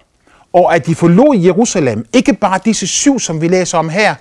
og 0.53 0.75
at 0.75 0.85
de 0.85 0.95
forlod 0.95 1.37
Jerusalem. 1.37 2.05
Ikke 2.13 2.33
bare 2.33 2.59
disse 2.65 2.87
syv, 2.87 3.19
som 3.19 3.41
vi 3.41 3.47
læser 3.47 3.77
om 3.77 3.89
her 3.89 4.15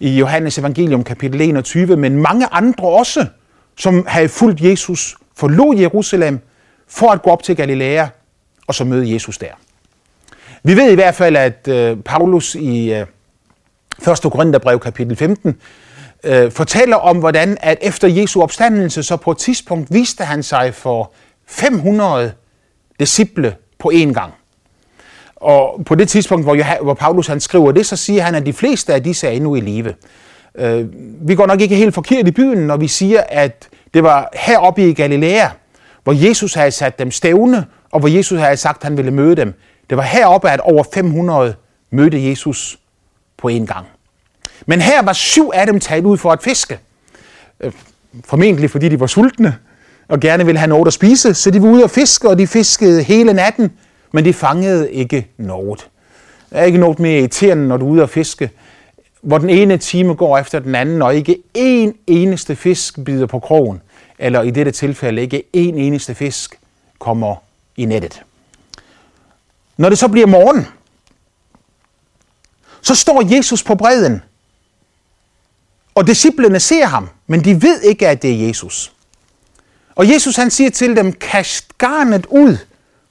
i 0.00 0.18
Johannes 0.18 0.58
evangelium 0.58 1.04
kapitel 1.04 1.40
21, 1.40 1.96
men 1.96 2.16
mange 2.16 2.46
andre 2.52 2.88
også, 2.88 3.26
som 3.80 4.04
havde 4.08 4.28
fulgt 4.28 4.60
Jesus, 4.60 5.16
forlod 5.36 5.76
Jerusalem 5.76 6.40
for 6.88 7.10
at 7.10 7.22
gå 7.22 7.30
op 7.30 7.42
til 7.42 7.56
Galilea 7.56 8.06
og 8.66 8.74
så 8.74 8.84
møde 8.84 9.12
Jesus 9.12 9.38
der. 9.38 9.52
Vi 10.62 10.76
ved 10.76 10.90
i 10.90 10.94
hvert 10.94 11.14
fald, 11.14 11.36
at 11.36 11.68
øh, 11.68 11.96
Paulus 11.96 12.54
i 12.54 12.92
øh, 12.92 13.06
1. 14.08 14.32
Korintherbrev 14.32 14.80
kapitel 14.80 15.16
15 15.16 15.56
øh, 16.24 16.52
fortæller 16.52 16.96
om, 16.96 17.18
hvordan 17.18 17.58
at 17.60 17.78
efter 17.82 18.08
Jesu 18.08 18.42
opstandelse, 18.42 19.02
så 19.02 19.16
på 19.16 19.30
et 19.30 19.38
tidspunkt 19.38 19.94
viste 19.94 20.24
han 20.24 20.42
sig 20.42 20.74
for 20.74 21.12
500 21.46 22.32
disciple 23.00 23.56
på 23.78 23.90
én 23.94 24.12
gang. 24.12 24.32
Og 25.36 25.84
på 25.86 25.94
det 25.94 26.08
tidspunkt, 26.08 26.44
hvor, 26.44 26.82
hvor 26.82 26.94
Paulus 26.94 27.26
han 27.26 27.40
skriver 27.40 27.72
det, 27.72 27.86
så 27.86 27.96
siger 27.96 28.22
han, 28.22 28.34
at 28.34 28.46
de 28.46 28.52
fleste 28.52 28.94
af 28.94 29.02
disse 29.02 29.26
er 29.26 29.30
endnu 29.30 29.54
i 29.54 29.60
live. 29.60 29.94
Øh, 30.54 30.86
vi 31.28 31.34
går 31.34 31.46
nok 31.46 31.60
ikke 31.60 31.76
helt 31.76 31.94
forkert 31.94 32.28
i 32.28 32.30
byen, 32.30 32.58
når 32.58 32.76
vi 32.76 32.88
siger, 32.88 33.22
at 33.28 33.68
det 33.94 34.02
var 34.02 34.28
heroppe 34.34 34.88
i 34.88 34.92
Galilea, 34.92 35.48
hvor 36.04 36.12
Jesus 36.12 36.54
havde 36.54 36.70
sat 36.70 36.98
dem 36.98 37.10
stævne, 37.10 37.66
og 37.90 38.00
hvor 38.00 38.08
Jesus 38.08 38.40
havde 38.40 38.56
sagt, 38.56 38.76
at 38.76 38.84
han 38.84 38.96
ville 38.96 39.10
møde 39.10 39.36
dem. 39.36 39.54
Det 39.90 39.96
var 39.96 40.02
heroppe, 40.02 40.50
at 40.50 40.60
over 40.60 40.84
500 40.94 41.54
mødte 41.90 42.28
Jesus 42.28 42.78
på 43.36 43.48
en 43.48 43.66
gang. 43.66 43.86
Men 44.66 44.80
her 44.80 45.02
var 45.02 45.12
syv 45.12 45.50
af 45.54 45.66
dem 45.66 45.80
taget 45.80 46.04
ud 46.04 46.16
for 46.16 46.32
at 46.32 46.42
fiske. 46.42 46.78
Øh, 47.60 47.72
formentlig 48.24 48.70
fordi 48.70 48.88
de 48.88 49.00
var 49.00 49.06
sultne 49.06 49.58
og 50.08 50.20
gerne 50.20 50.46
ville 50.46 50.58
have 50.58 50.68
noget 50.68 50.86
at 50.86 50.92
spise, 50.92 51.34
så 51.34 51.50
de 51.50 51.62
var 51.62 51.68
ude 51.68 51.84
at 51.84 51.90
fiske, 51.90 52.28
og 52.28 52.38
de 52.38 52.46
fiskede 52.46 53.02
hele 53.02 53.32
natten, 53.32 53.72
men 54.12 54.24
de 54.24 54.32
fangede 54.32 54.92
ikke 54.92 55.26
noget. 55.36 55.88
Der 56.50 56.58
er 56.58 56.64
ikke 56.64 56.78
noget 56.78 56.98
mere 56.98 57.18
irriterende, 57.18 57.68
når 57.68 57.76
du 57.76 57.86
er 57.86 57.90
ude 57.90 58.02
at 58.02 58.10
fiske, 58.10 58.50
hvor 59.20 59.38
den 59.38 59.50
ene 59.50 59.78
time 59.78 60.14
går 60.14 60.38
efter 60.38 60.58
den 60.58 60.74
anden, 60.74 61.02
og 61.02 61.14
ikke 61.14 61.38
én 61.58 61.92
eneste 62.06 62.56
fisk 62.56 62.98
bider 63.04 63.26
på 63.26 63.38
krogen, 63.38 63.82
eller 64.18 64.42
i 64.42 64.50
dette 64.50 64.70
tilfælde 64.70 65.22
ikke 65.22 65.42
én 65.56 65.60
eneste 65.60 66.14
fisk 66.14 66.58
kommer 66.98 67.36
i 67.76 67.84
nettet. 67.84 68.22
Når 69.76 69.88
det 69.88 69.98
så 69.98 70.08
bliver 70.08 70.26
morgen, 70.26 70.66
så 72.82 72.94
står 72.94 73.36
Jesus 73.36 73.62
på 73.62 73.74
bredden, 73.74 74.22
og 75.94 76.06
disciplene 76.06 76.60
ser 76.60 76.86
ham, 76.86 77.08
men 77.26 77.44
de 77.44 77.62
ved 77.62 77.80
ikke, 77.80 78.08
at 78.08 78.22
det 78.22 78.30
er 78.30 78.46
Jesus. 78.46 78.92
Og 79.94 80.12
Jesus 80.12 80.36
han 80.36 80.50
siger 80.50 80.70
til 80.70 80.96
dem, 80.96 81.12
kast 81.12 81.78
garnet 81.78 82.26
ud 82.26 82.56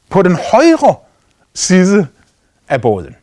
på 0.10 0.22
den 0.22 0.36
højre 0.52 0.96
side 1.54 2.08
af 2.70 2.82
båden. 2.82 3.16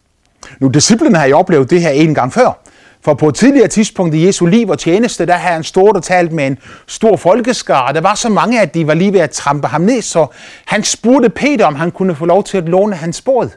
Nu, 0.61 0.69
disciplene 0.69 1.19
har 1.19 1.26
jo 1.26 1.38
oplevet 1.38 1.71
det 1.71 1.81
her 1.81 1.90
en 1.90 2.14
gang 2.14 2.33
før. 2.33 2.59
For 3.07 3.15
på 3.15 3.29
et 3.29 3.35
tidligere 3.35 3.69
tidspunkt 3.69 4.15
i 4.15 4.27
Jesu 4.27 4.47
liv 4.47 4.69
og 4.69 4.79
tjeneste, 4.79 5.27
der 5.27 5.35
havde 5.35 5.55
han 5.55 5.65
stort 5.65 5.97
og 5.97 6.03
talt 6.03 6.33
med 6.33 6.47
en 6.47 6.59
stor 6.87 7.17
folkeskare. 7.17 7.93
Der 7.93 8.01
var 8.01 8.15
så 8.15 8.29
mange, 8.29 8.61
at 8.61 8.75
de 8.75 8.87
var 8.87 8.95
lige 8.95 9.13
ved 9.13 9.21
at 9.21 9.31
trampe 9.31 9.69
ham 9.69 9.81
ned, 9.81 10.03
så 10.03 10.27
han 10.67 10.85
spurgte 10.85 11.31
Peter, 11.31 11.67
om 11.67 11.75
han 11.75 11.91
kunne 11.91 12.15
få 12.15 12.27
lov 12.27 12.45
til 12.45 12.59
at 12.59 12.69
låne 12.69 12.97
hans 12.97 13.21
båd. 13.21 13.49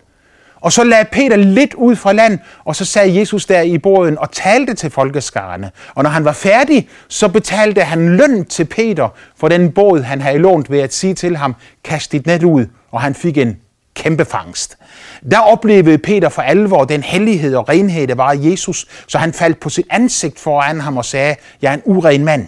Og 0.56 0.72
så 0.72 0.84
lagde 0.84 1.06
Peter 1.12 1.36
lidt 1.36 1.74
ud 1.74 1.96
fra 1.96 2.14
land, 2.14 2.40
og 2.66 2.76
så 2.76 2.86
sagde 2.86 3.20
Jesus 3.20 3.46
der 3.46 3.62
i 3.62 3.78
båden 3.78 4.18
og 4.18 4.32
talte 4.32 4.74
til 4.74 4.90
folkeskarerne. 4.90 5.72
Og 5.96 6.04
når 6.04 6.10
han 6.10 6.26
var 6.26 6.34
færdig, 6.34 6.90
så 7.08 7.28
betalte 7.28 7.82
han 7.82 8.18
løn 8.18 8.46
til 8.46 8.66
Peter 8.66 9.10
for 9.38 9.48
den 9.48 9.72
båd, 9.72 10.02
han 10.02 10.22
havde 10.22 10.38
lånt 10.38 10.72
ved 10.72 10.80
at 10.80 10.94
sige 10.94 11.14
til 11.14 11.38
ham, 11.38 11.56
kast 11.84 12.12
dit 12.12 12.26
net 12.26 12.44
ud, 12.44 12.66
og 12.92 13.02
han 13.02 13.16
fik 13.16 13.38
en 13.38 13.58
kæmpe 14.00 14.26
fangst. 14.26 14.78
Der 15.32 15.40
oplevede 15.40 15.98
Peter 15.98 16.30
for 16.30 16.42
alvor 16.42 16.86
den 16.86 17.04
hellighed 17.04 17.56
og 17.56 17.70
renhed, 17.70 18.08
der 18.08 18.16
var 18.16 18.32
i 18.32 18.52
Jesus, 18.52 18.86
så 19.08 19.18
han 19.18 19.34
faldt 19.34 19.60
på 19.60 19.70
sit 19.70 19.86
ansigt 19.90 20.40
foran 20.40 20.82
ham 20.82 20.98
og 20.98 21.06
sagde, 21.06 21.36
jeg 21.62 21.70
er 21.70 21.74
en 21.74 21.82
uren 21.86 22.26
mand. 22.26 22.48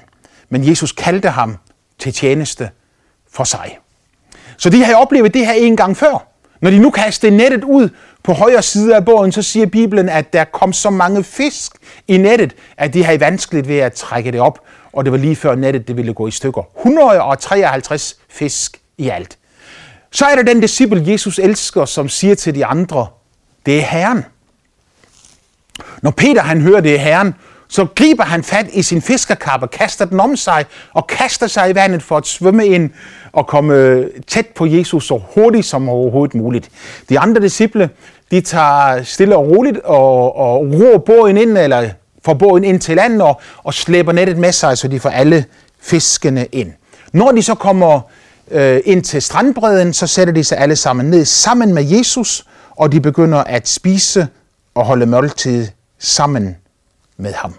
Men 0.49 0.69
Jesus 0.69 0.91
kaldte 0.91 1.29
ham 1.29 1.57
til 1.99 2.13
tjeneste 2.13 2.69
for 3.33 3.43
sig. 3.43 3.77
Så 4.57 4.69
de 4.69 4.83
har 4.83 4.95
oplevet 4.95 5.33
det 5.33 5.45
her 5.45 5.53
en 5.53 5.77
gang 5.77 5.97
før. 5.97 6.27
Når 6.61 6.69
de 6.69 6.79
nu 6.79 6.89
kastede 6.89 7.37
nettet 7.37 7.63
ud 7.63 7.89
på 8.23 8.33
højre 8.33 8.61
side 8.61 8.95
af 8.95 9.05
båden, 9.05 9.31
så 9.31 9.41
siger 9.41 9.65
Bibelen, 9.65 10.09
at 10.09 10.33
der 10.33 10.43
kom 10.43 10.73
så 10.73 10.89
mange 10.89 11.23
fisk 11.23 11.71
i 12.07 12.17
nettet, 12.17 12.55
at 12.77 12.93
de 12.93 13.03
havde 13.03 13.19
vanskeligt 13.19 13.67
ved 13.67 13.77
at 13.77 13.93
trække 13.93 14.31
det 14.31 14.39
op, 14.39 14.59
og 14.93 15.05
det 15.05 15.11
var 15.11 15.17
lige 15.17 15.35
før 15.35 15.55
nettet 15.55 15.87
det 15.87 15.97
ville 15.97 16.13
gå 16.13 16.27
i 16.27 16.31
stykker. 16.31 16.63
153 16.77 18.15
fisk 18.29 18.77
i 18.97 19.09
alt. 19.09 19.37
Så 20.11 20.25
er 20.25 20.35
der 20.35 20.43
den 20.43 20.61
disciple, 20.61 21.03
Jesus 21.07 21.39
elsker, 21.39 21.85
som 21.85 22.09
siger 22.09 22.35
til 22.35 22.55
de 22.55 22.65
andre, 22.65 23.07
det 23.65 23.77
er 23.77 23.81
Herren. 23.81 24.25
Når 26.01 26.11
Peter 26.11 26.41
han 26.41 26.61
hører, 26.61 26.81
det 26.81 26.95
er 26.95 26.99
Herren, 26.99 27.35
så 27.67 27.85
griber 27.95 28.23
han 28.23 28.43
fat 28.43 28.65
i 28.73 28.81
sin 28.81 29.01
fiskerkappe, 29.01 29.67
kaster 29.67 30.05
den 30.05 30.19
om 30.19 30.35
sig 30.35 30.65
og 30.93 31.07
kaster 31.07 31.47
sig 31.47 31.69
i 31.69 31.75
vandet 31.75 32.03
for 32.03 32.17
at 32.17 32.27
svømme 32.27 32.67
ind 32.67 32.89
og 33.33 33.47
komme 33.47 33.73
øh, 33.73 34.09
tæt 34.27 34.47
på 34.47 34.65
Jesus 34.65 35.07
så 35.07 35.21
hurtigt 35.35 35.65
som 35.65 35.89
overhovedet 35.89 36.35
muligt. 36.35 36.69
De 37.09 37.19
andre 37.19 37.41
disciple, 37.41 37.89
de 38.31 38.41
tager 38.41 39.03
stille 39.03 39.37
og 39.37 39.47
roligt 39.47 39.77
og, 39.77 40.35
og 40.35 40.59
roer 40.59 40.97
båden 40.97 41.37
ind, 41.37 41.57
eller 41.57 41.89
får 42.25 42.33
båden 42.33 42.63
ind 42.63 42.79
til 42.79 42.95
land 42.95 43.21
og, 43.21 43.41
og 43.63 43.73
slæber 43.73 44.11
nettet 44.11 44.37
med 44.37 44.51
sig, 44.51 44.77
så 44.77 44.87
de 44.87 44.99
får 44.99 45.09
alle 45.09 45.45
fiskene 45.81 46.45
ind. 46.51 46.71
Når 47.13 47.31
de 47.31 47.43
så 47.43 47.55
kommer 47.55 48.01
øh, 48.51 48.81
ind 48.85 49.03
til 49.03 49.21
strandbredden, 49.21 49.93
så 49.93 50.07
sætter 50.07 50.33
de 50.33 50.43
sig 50.43 50.57
alle 50.57 50.75
sammen 50.75 51.09
ned 51.09 51.25
sammen 51.25 51.73
med 51.73 51.83
Jesus, 51.83 52.45
og 52.71 52.91
de 52.91 53.01
begynder 53.01 53.43
at 53.43 53.67
spise 53.67 54.27
og 54.75 54.85
holde 54.85 55.05
måltid 55.05 55.67
sammen 55.99 56.57
med 57.17 57.33
ham. 57.33 57.55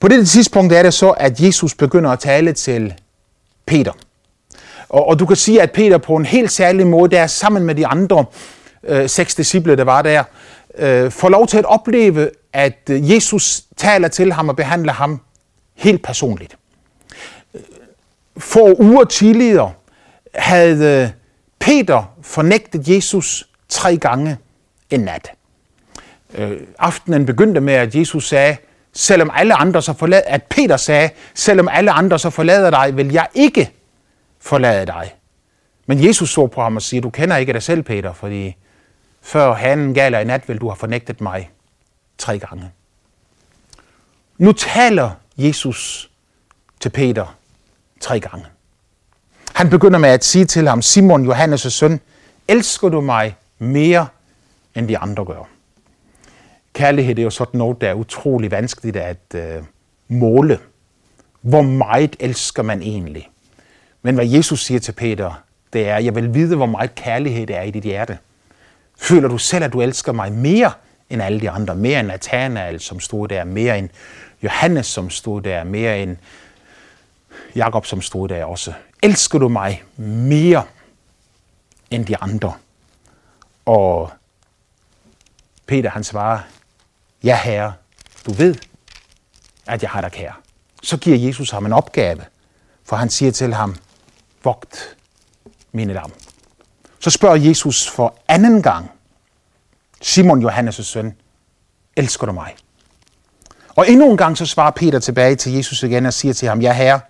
På 0.00 0.08
det 0.08 0.28
tidspunkt 0.28 0.72
er 0.72 0.82
det 0.82 0.94
så, 0.94 1.10
at 1.10 1.40
Jesus 1.40 1.74
begynder 1.74 2.10
at 2.10 2.18
tale 2.18 2.52
til 2.52 2.94
Peter. 3.66 3.92
Og, 4.88 5.06
og 5.08 5.18
du 5.18 5.26
kan 5.26 5.36
sige, 5.36 5.62
at 5.62 5.72
Peter 5.72 5.98
på 5.98 6.16
en 6.16 6.24
helt 6.24 6.52
særlig 6.52 6.86
måde, 6.86 7.16
der 7.16 7.26
sammen 7.26 7.64
med 7.64 7.74
de 7.74 7.86
andre 7.86 8.24
øh, 8.84 9.08
seks 9.08 9.34
disciple, 9.34 9.76
der 9.76 9.84
var 9.84 10.02
der, 10.02 10.24
øh, 10.78 11.10
får 11.10 11.28
lov 11.28 11.46
til 11.46 11.58
at 11.58 11.64
opleve, 11.64 12.30
at 12.52 12.78
Jesus 12.86 13.62
taler 13.76 14.08
til 14.08 14.32
ham 14.32 14.48
og 14.48 14.56
behandler 14.56 14.92
ham 14.92 15.20
helt 15.74 16.02
personligt. 16.02 16.56
Få 18.38 18.74
uger 18.74 19.04
tidligere 19.04 19.72
havde 20.34 21.02
øh, 21.02 21.10
Peter 21.58 22.14
fornægtet 22.22 22.88
Jesus 22.88 23.48
tre 23.68 23.96
gange 23.96 24.36
en 24.90 25.00
nat. 25.00 25.32
Øh, 26.34 26.60
aftenen 26.78 27.26
begyndte 27.26 27.60
med, 27.60 27.74
at 27.74 27.94
Jesus 27.94 28.28
sagde, 28.28 28.56
selvom 28.92 29.30
alle 29.34 29.54
andre 29.54 29.82
så 29.82 29.92
forlader, 29.92 30.22
at 30.26 30.42
Peter 30.42 30.76
sagde, 30.76 31.10
selvom 31.34 31.68
alle 31.68 31.90
andre 31.90 32.18
så 32.18 32.30
forlader 32.30 32.70
dig, 32.70 32.96
vil 32.96 33.12
jeg 33.12 33.26
ikke 33.34 33.70
forlade 34.40 34.86
dig. 34.86 35.14
Men 35.86 36.04
Jesus 36.04 36.30
så 36.30 36.46
på 36.46 36.62
ham 36.62 36.76
og 36.76 36.82
siger, 36.82 37.00
du 37.00 37.10
kender 37.10 37.36
ikke 37.36 37.52
dig 37.52 37.62
selv, 37.62 37.82
Peter, 37.82 38.12
fordi 38.12 38.56
før 39.22 39.54
han 39.54 39.94
galer 39.94 40.18
i 40.18 40.24
nat, 40.24 40.48
vil 40.48 40.58
du 40.58 40.68
have 40.68 40.76
fornægtet 40.76 41.20
mig 41.20 41.50
tre 42.18 42.38
gange. 42.38 42.70
Nu 44.38 44.52
taler 44.52 45.10
Jesus 45.36 46.10
til 46.80 46.90
Peter 46.90 47.36
tre 48.04 48.20
gange. 48.20 48.46
Han 49.54 49.70
begynder 49.70 49.98
med 49.98 50.08
at 50.08 50.24
sige 50.24 50.44
til 50.44 50.68
ham, 50.68 50.82
Simon, 50.82 51.30
Johannes' 51.30 51.68
søn, 51.68 52.00
elsker 52.48 52.88
du 52.88 53.00
mig 53.00 53.36
mere, 53.58 54.06
end 54.74 54.88
de 54.88 54.98
andre 54.98 55.24
gør? 55.24 55.48
Kærlighed 56.72 57.18
er 57.18 57.22
jo 57.22 57.30
sådan 57.30 57.58
noget, 57.58 57.80
der 57.80 57.88
er 57.88 57.94
utrolig 57.94 58.50
vanskeligt 58.50 58.96
at 58.96 59.34
øh, 59.34 59.62
måle. 60.08 60.58
Hvor 61.40 61.62
meget 61.62 62.16
elsker 62.20 62.62
man 62.62 62.82
egentlig? 62.82 63.28
Men 64.02 64.14
hvad 64.14 64.26
Jesus 64.26 64.64
siger 64.64 64.80
til 64.80 64.92
Peter, 64.92 65.42
det 65.72 65.88
er, 65.88 65.98
jeg 65.98 66.14
vil 66.14 66.34
vide, 66.34 66.56
hvor 66.56 66.66
meget 66.66 66.94
kærlighed 66.94 67.46
det 67.46 67.56
er 67.56 67.62
i 67.62 67.70
dit 67.70 67.84
hjerte. 67.84 68.18
Føler 68.98 69.28
du 69.28 69.38
selv, 69.38 69.64
at 69.64 69.72
du 69.72 69.82
elsker 69.82 70.12
mig 70.12 70.32
mere 70.32 70.72
end 71.10 71.22
alle 71.22 71.40
de 71.40 71.50
andre? 71.50 71.74
Mere 71.74 72.00
end 72.00 72.08
Nathanael, 72.08 72.80
som 72.80 73.00
stod 73.00 73.28
der. 73.28 73.44
Mere 73.44 73.78
end 73.78 73.88
Johannes, 74.42 74.86
som 74.86 75.10
stod 75.10 75.42
der. 75.42 75.64
Mere 75.64 76.02
end 76.02 76.16
Jakob, 77.54 77.86
som 77.86 78.02
stod 78.02 78.28
der 78.28 78.44
også. 78.44 78.72
Elsker 79.02 79.38
du 79.38 79.48
mig 79.48 79.82
mere 79.96 80.64
end 81.90 82.06
de 82.06 82.16
andre? 82.16 82.52
Og 83.66 84.10
Peter 85.66 85.90
han 85.90 86.04
svarer, 86.04 86.40
ja 87.22 87.40
herre, 87.44 87.72
du 88.26 88.32
ved, 88.32 88.54
at 89.66 89.82
jeg 89.82 89.90
har 89.90 90.00
dig 90.00 90.12
kær. 90.12 90.40
Så 90.82 90.96
giver 90.96 91.16
Jesus 91.16 91.50
ham 91.50 91.66
en 91.66 91.72
opgave, 91.72 92.24
for 92.84 92.96
han 92.96 93.10
siger 93.10 93.32
til 93.32 93.54
ham, 93.54 93.76
vogt 94.44 94.96
mine 95.72 95.92
lam. 95.92 96.12
Så 96.98 97.10
spørger 97.10 97.36
Jesus 97.36 97.90
for 97.90 98.18
anden 98.28 98.62
gang, 98.62 98.90
Simon 100.00 100.46
Johannes' 100.46 100.82
søn, 100.82 101.16
elsker 101.96 102.26
du 102.26 102.32
mig? 102.32 102.56
Og 103.68 103.88
endnu 103.88 104.10
en 104.10 104.16
gang 104.16 104.38
så 104.38 104.46
svarer 104.46 104.70
Peter 104.70 104.98
tilbage 104.98 105.36
til 105.36 105.52
Jesus 105.52 105.82
igen 105.82 106.06
og 106.06 106.12
siger 106.12 106.34
til 106.34 106.48
ham, 106.48 106.60
ja 106.60 106.72
herre, 106.72 107.00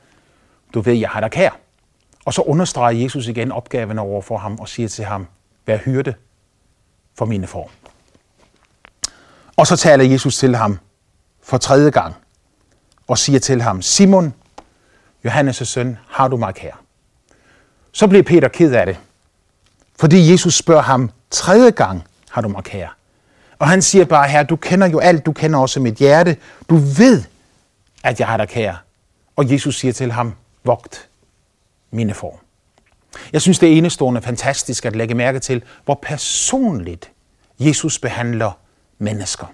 du 0.74 0.80
ved, 0.80 0.94
jeg 0.94 1.08
har 1.08 1.20
dig 1.20 1.30
kær. 1.30 1.50
Og 2.24 2.34
så 2.34 2.42
understreger 2.42 3.02
Jesus 3.02 3.26
igen 3.26 3.52
opgaven 3.52 3.98
over 3.98 4.22
for 4.22 4.38
ham 4.38 4.58
og 4.58 4.68
siger 4.68 4.88
til 4.88 5.04
ham, 5.04 5.26
vær 5.66 5.76
hyrde 5.76 6.14
for 7.18 7.24
mine 7.24 7.46
får. 7.46 7.70
Og 9.56 9.66
så 9.66 9.76
taler 9.76 10.04
Jesus 10.04 10.36
til 10.36 10.56
ham 10.56 10.78
for 11.42 11.58
tredje 11.58 11.90
gang 11.90 12.14
og 13.08 13.18
siger 13.18 13.38
til 13.38 13.62
ham, 13.62 13.82
Simon, 13.82 14.34
Johannes' 15.26 15.64
søn, 15.64 15.98
har 16.08 16.28
du 16.28 16.36
mig 16.36 16.54
kær? 16.54 16.80
Så 17.92 18.06
bliver 18.06 18.22
Peter 18.22 18.48
ked 18.48 18.72
af 18.72 18.86
det, 18.86 18.98
fordi 20.00 20.32
Jesus 20.32 20.54
spørger 20.54 20.82
ham 20.82 21.10
tredje 21.30 21.70
gang, 21.70 22.04
har 22.30 22.40
du 22.40 22.48
mig 22.48 22.64
kær? 22.64 22.96
Og 23.58 23.68
han 23.68 23.82
siger 23.82 24.04
bare, 24.04 24.28
her, 24.28 24.42
du 24.42 24.56
kender 24.56 24.86
jo 24.86 24.98
alt, 24.98 25.26
du 25.26 25.32
kender 25.32 25.58
også 25.58 25.80
mit 25.80 25.94
hjerte, 25.94 26.36
du 26.70 26.76
ved, 26.76 27.24
at 28.04 28.20
jeg 28.20 28.28
har 28.28 28.36
dig 28.36 28.48
kær. 28.48 28.84
Og 29.36 29.52
Jesus 29.52 29.78
siger 29.78 29.92
til 29.92 30.12
ham, 30.12 30.34
vogt 30.64 31.08
mine 31.90 32.14
får. 32.14 32.40
Jeg 33.32 33.42
synes, 33.42 33.58
det 33.58 33.72
er 33.72 33.76
enestående 33.76 34.22
fantastisk 34.22 34.84
at 34.84 34.96
lægge 34.96 35.14
mærke 35.14 35.38
til, 35.38 35.62
hvor 35.84 35.98
personligt 36.02 37.10
Jesus 37.58 37.98
behandler 37.98 38.58
mennesker. 38.98 39.46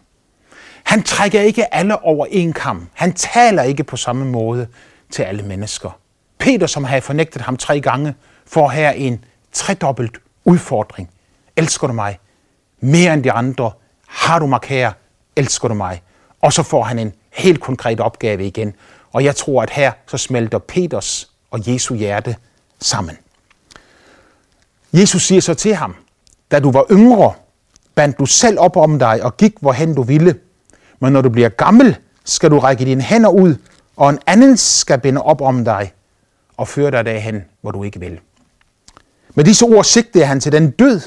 Han 0.83 1.03
trækker 1.03 1.41
ikke 1.41 1.75
alle 1.75 2.05
over 2.05 2.27
en 2.31 2.53
kamp. 2.53 2.91
Han 2.95 3.13
taler 3.13 3.63
ikke 3.63 3.85
på 3.85 3.97
samme 3.97 4.25
måde 4.25 4.67
til 5.11 5.23
alle 5.23 5.43
mennesker. 5.43 5.91
Peter, 6.39 6.67
som 6.67 6.85
havde 6.85 7.03
fornægtet 7.03 7.43
ham 7.43 7.57
tre 7.57 7.81
gange, 7.81 8.15
får 8.47 8.69
her 8.69 8.91
en 8.91 9.25
tredobbelt 9.53 10.19
udfordring. 10.45 11.11
Elsker 11.57 11.87
du 11.87 11.93
mig? 11.93 12.19
Mere 12.81 13.15
end 13.15 13.25
de 13.25 13.33
andre. 13.33 13.71
Har 14.07 14.39
du 14.39 14.47
mig 14.47 14.61
kære? 14.61 14.93
Elsker 15.37 15.69
du 15.69 15.75
mig? 15.75 16.03
Og 16.41 16.53
så 16.53 16.63
får 16.63 16.83
han 16.83 16.99
en 16.99 17.13
helt 17.33 17.61
konkret 17.61 18.01
opgave 18.01 18.47
igen. 18.47 18.75
Og 19.13 19.25
jeg 19.25 19.37
tror, 19.37 19.63
at 19.63 19.71
her 19.71 19.93
så 20.07 20.19
smelter 20.19 20.59
Peters 20.59 21.31
og 21.51 21.73
Jesu 21.73 21.95
hjerte 21.95 22.37
sammen. 22.81 23.19
Jesus 24.93 25.23
siger 25.23 25.41
så 25.41 25.55
til 25.55 25.75
ham, 25.75 25.95
da 26.51 26.61
du 26.61 26.71
var 26.71 26.87
yngre, 26.91 27.33
bandt 27.95 28.19
du 28.19 28.27
selv 28.27 28.59
op 28.59 28.77
om 28.77 28.99
dig 28.99 29.23
og 29.23 29.37
gik, 29.37 29.55
hvorhen 29.61 29.95
du 29.95 30.03
ville. 30.03 30.39
Men 31.01 31.13
når 31.13 31.21
du 31.21 31.29
bliver 31.29 31.49
gammel, 31.49 31.97
skal 32.25 32.51
du 32.51 32.59
række 32.59 32.85
dine 32.85 33.03
hænder 33.03 33.31
ud, 33.31 33.55
og 33.97 34.11
en 34.11 34.19
anden 34.27 34.57
skal 34.57 35.01
binde 35.01 35.23
op 35.23 35.41
om 35.41 35.65
dig 35.65 35.93
og 36.57 36.69
føre 36.69 36.91
dig 36.91 37.05
derhen, 37.05 37.45
hvor 37.61 37.71
du 37.71 37.85
ikke 37.85 38.01
vil. 38.01 38.21
Med 39.35 39.45
disse 39.45 39.65
ord 39.65 39.85
sigtede 39.85 40.25
han 40.27 40.41
til 40.41 40.53
den 40.53 40.71
død, 40.71 41.01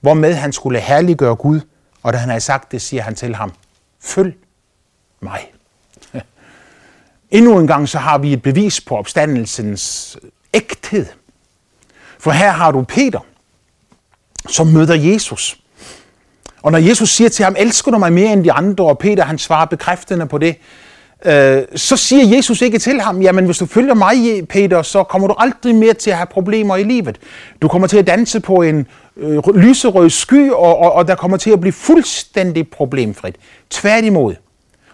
hvormed 0.00 0.34
han 0.34 0.52
skulle 0.52 0.80
herliggøre 0.80 1.36
Gud, 1.36 1.60
og 2.02 2.12
da 2.12 2.18
han 2.18 2.28
havde 2.28 2.40
sagt 2.40 2.72
det, 2.72 2.82
siger 2.82 3.02
han 3.02 3.14
til 3.14 3.34
ham, 3.34 3.52
følg 4.00 4.36
mig. 5.20 5.52
Endnu 7.30 7.58
en 7.58 7.66
gang 7.66 7.88
så 7.88 7.98
har 7.98 8.18
vi 8.18 8.32
et 8.32 8.42
bevis 8.42 8.80
på 8.80 8.96
opstandelsens 8.96 10.16
ægthed. 10.54 11.06
For 12.18 12.30
her 12.30 12.50
har 12.50 12.70
du 12.70 12.82
Peter, 12.82 13.20
som 14.48 14.66
møder 14.66 14.94
Jesus. 14.94 15.58
Og 16.62 16.72
når 16.72 16.78
Jesus 16.78 17.10
siger 17.10 17.30
til 17.30 17.44
ham, 17.44 17.54
elsker 17.58 17.90
du 17.90 17.98
mig 17.98 18.12
mere 18.12 18.32
end 18.32 18.44
de 18.44 18.52
andre, 18.52 18.84
og 18.84 18.98
Peter 18.98 19.24
han 19.24 19.38
svarer 19.38 19.66
bekræftende 19.66 20.26
på 20.26 20.38
det, 20.38 20.56
øh, 21.24 21.62
så 21.74 21.96
siger 21.96 22.36
Jesus 22.36 22.62
ikke 22.62 22.78
til 22.78 23.00
ham, 23.00 23.22
jamen 23.22 23.44
hvis 23.44 23.58
du 23.58 23.66
følger 23.66 23.94
mig, 23.94 24.48
Peter, 24.48 24.82
så 24.82 25.04
kommer 25.04 25.28
du 25.28 25.34
aldrig 25.38 25.74
mere 25.74 25.94
til 25.94 26.10
at 26.10 26.16
have 26.16 26.26
problemer 26.26 26.76
i 26.76 26.82
livet. 26.82 27.18
Du 27.62 27.68
kommer 27.68 27.88
til 27.88 27.98
at 27.98 28.06
danse 28.06 28.40
på 28.40 28.54
en 28.54 28.86
øh, 29.16 29.56
lyserød 29.56 30.10
sky, 30.10 30.50
og, 30.50 30.78
og, 30.78 30.92
og 30.92 31.08
der 31.08 31.14
kommer 31.14 31.36
til 31.36 31.50
at 31.50 31.60
blive 31.60 31.72
fuldstændig 31.72 32.70
problemfrit. 32.70 33.36
Tværtimod, 33.70 34.34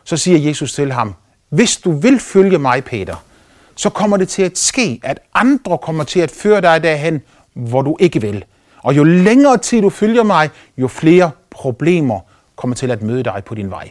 så 0.05 0.16
siger 0.16 0.38
Jesus 0.38 0.73
til 0.73 0.92
ham, 0.92 1.14
hvis 1.55 1.77
du 1.77 1.93
vil 1.93 2.21
følge 2.21 2.59
mig, 2.59 2.85
Peter, 2.85 3.17
så 3.77 3.90
kommer 3.90 4.17
det 4.17 4.29
til 4.29 4.43
at 4.43 4.59
ske, 4.59 5.01
at 5.03 5.19
andre 5.35 5.79
kommer 5.79 6.05
til 6.05 6.21
at 6.21 6.31
føre 6.31 6.61
dig 6.61 6.83
derhen, 6.83 7.23
hvor 7.53 7.83
du 7.83 7.97
ikke 8.01 8.21
vil. 8.21 8.45
Og 8.83 8.97
jo 8.97 9.05
længere 9.05 9.59
tid 9.59 9.83
du 9.83 9.90
følger 9.90 10.23
mig, 10.23 10.51
jo 10.77 10.88
flere 10.88 11.31
problemer 11.51 12.21
kommer 12.57 12.77
til 12.77 12.90
at 12.90 13.03
møde 13.03 13.23
dig 13.23 13.43
på 13.47 13.55
din 13.55 13.71
vej. 13.71 13.90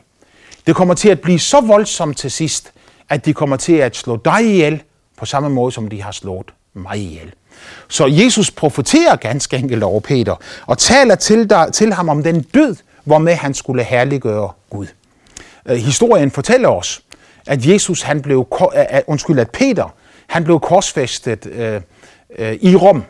Det 0.68 0.76
kommer 0.76 0.94
til 0.94 1.10
at 1.10 1.22
blive 1.22 1.40
så 1.40 1.62
voldsomt 1.62 2.18
til 2.18 2.32
sidst, 2.32 2.72
at 3.10 3.26
de 3.26 3.34
kommer 3.34 3.58
til 3.58 3.74
at 3.74 3.96
slå 3.96 4.16
dig 4.16 4.46
ihjel 4.46 4.84
på 5.18 5.26
samme 5.26 5.50
måde, 5.50 5.72
som 5.72 5.88
de 5.88 6.02
har 6.02 6.12
slået 6.12 6.54
mig 6.74 6.98
ihjel. 6.98 7.34
Så 7.88 8.06
Jesus 8.06 8.52
profeterer 8.52 9.16
ganske 9.16 9.58
enkelt 9.58 9.84
over 9.84 10.00
Peter 10.00 10.36
og 10.66 10.78
taler 10.78 11.16
til, 11.16 11.50
dig, 11.50 11.70
til 11.74 11.94
ham 11.94 12.10
om 12.10 12.24
den 12.24 12.42
død, 12.42 12.76
hvormed 13.04 13.34
han 13.34 13.54
skulle 13.54 13.84
herliggøre 13.84 14.52
Gud. 14.70 14.88
Øh, 15.66 15.78
historien 15.78 16.32
fortæller 16.32 16.70
os, 16.70 17.02
at 17.48 17.66
Jesus 17.66 18.02
han 18.02 18.22
blev, 18.22 18.48
at, 18.74 19.04
undskyld, 19.08 19.40
at 19.40 19.50
Peter 19.50 19.96
han 20.28 20.44
blev 20.44 20.60
korsfæstet 20.60 21.46
øh, 21.46 21.82
øh, 22.38 22.54
i 22.62 22.76
Rom, 22.76 23.04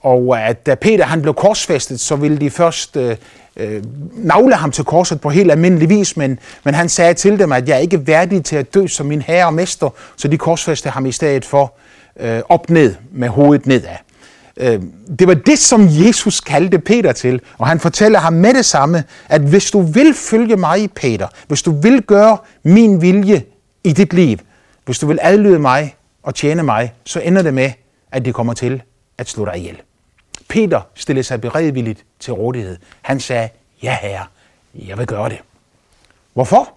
og 0.00 0.40
at 0.40 0.66
da 0.66 0.74
Peter 0.74 1.04
han 1.04 1.22
blev 1.22 1.34
korsfæstet, 1.34 2.00
så 2.00 2.16
ville 2.16 2.38
de 2.38 2.50
først 2.50 2.96
uh, 2.96 3.10
øh, 3.56 3.82
navle 4.14 4.54
ham 4.54 4.70
til 4.70 4.84
korset 4.84 5.20
på 5.20 5.30
helt 5.30 5.50
almindelig 5.50 5.88
vis, 5.88 6.16
men, 6.16 6.38
men 6.64 6.74
han 6.74 6.88
sagde 6.88 7.14
til 7.14 7.38
dem, 7.38 7.52
at 7.52 7.68
jeg 7.68 7.74
er 7.74 7.80
ikke 7.80 8.06
værdig 8.06 8.44
til 8.44 8.56
at 8.56 8.74
dø 8.74 8.86
som 8.86 9.06
min 9.06 9.22
herre 9.22 9.46
og 9.46 9.54
mester, 9.54 9.90
så 10.16 10.28
de 10.28 10.38
korsfæstede 10.38 10.92
ham 10.92 11.06
i 11.06 11.12
stedet 11.12 11.44
for 11.44 11.74
øh, 12.20 12.40
op 12.48 12.70
ned 12.70 12.94
med 13.12 13.28
hovedet 13.28 13.66
nedad. 13.66 13.96
Øh, 14.56 14.80
det 15.18 15.28
var 15.28 15.34
det, 15.34 15.58
som 15.58 15.88
Jesus 15.90 16.40
kaldte 16.40 16.78
Peter 16.78 17.12
til, 17.12 17.40
og 17.58 17.68
han 17.68 17.80
fortæller 17.80 18.18
ham 18.18 18.32
med 18.32 18.54
det 18.54 18.64
samme, 18.64 19.04
at 19.28 19.40
hvis 19.40 19.70
du 19.70 19.80
vil 19.80 20.14
følge 20.14 20.56
mig, 20.56 20.90
Peter, 20.94 21.28
hvis 21.48 21.62
du 21.62 21.70
vil 21.70 22.02
gøre 22.02 22.38
min 22.62 23.02
vilje 23.02 23.42
i 23.84 23.92
dit 23.92 24.12
liv, 24.12 24.38
hvis 24.84 24.98
du 24.98 25.06
vil 25.06 25.18
adlyde 25.22 25.58
mig 25.58 25.96
og 26.22 26.34
tjene 26.34 26.62
mig, 26.62 26.92
så 27.04 27.20
ender 27.20 27.42
det 27.42 27.54
med, 27.54 27.72
at 28.12 28.24
det 28.24 28.34
kommer 28.34 28.54
til 28.54 28.82
at 29.18 29.28
slå 29.28 29.44
dig 29.44 29.56
ihjel. 29.56 29.82
Peter 30.48 30.80
stillede 30.94 31.24
sig 31.24 31.40
beredvilligt 31.40 32.04
til 32.20 32.32
rådighed. 32.32 32.76
Han 33.02 33.20
sagde, 33.20 33.48
ja 33.82 33.96
herre, 34.02 34.26
jeg 34.74 34.98
vil 34.98 35.06
gøre 35.06 35.28
det. 35.28 35.38
Hvorfor? 36.34 36.72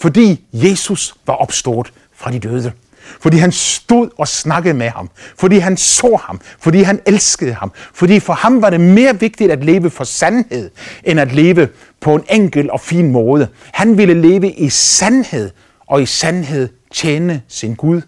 Fordi 0.00 0.44
Jesus 0.52 1.14
var 1.26 1.34
opstået 1.34 1.92
fra 2.12 2.32
de 2.32 2.38
døde. 2.38 2.72
Fordi 3.20 3.36
han 3.36 3.52
stod 3.52 4.10
og 4.18 4.28
snakkede 4.28 4.74
med 4.74 4.88
ham. 4.88 5.10
Fordi 5.38 5.58
han 5.58 5.76
så 5.76 6.20
ham. 6.24 6.40
Fordi 6.58 6.82
han 6.82 7.00
elskede 7.06 7.54
ham. 7.54 7.72
Fordi 7.94 8.20
for 8.20 8.32
ham 8.32 8.62
var 8.62 8.70
det 8.70 8.80
mere 8.80 9.20
vigtigt 9.20 9.52
at 9.52 9.64
leve 9.64 9.90
for 9.90 10.04
sandhed, 10.04 10.70
end 11.04 11.20
at 11.20 11.32
leve 11.32 11.68
på 12.00 12.14
en 12.14 12.24
enkel 12.30 12.70
og 12.70 12.80
fin 12.80 13.10
måde. 13.10 13.48
Han 13.72 13.98
ville 13.98 14.14
leve 14.14 14.52
i 14.52 14.68
sandhed, 14.68 15.50
og 15.90 16.02
i 16.02 16.06
sandhed 16.06 16.68
tjene 16.92 17.42
sin 17.48 17.74
Gud, 17.74 18.02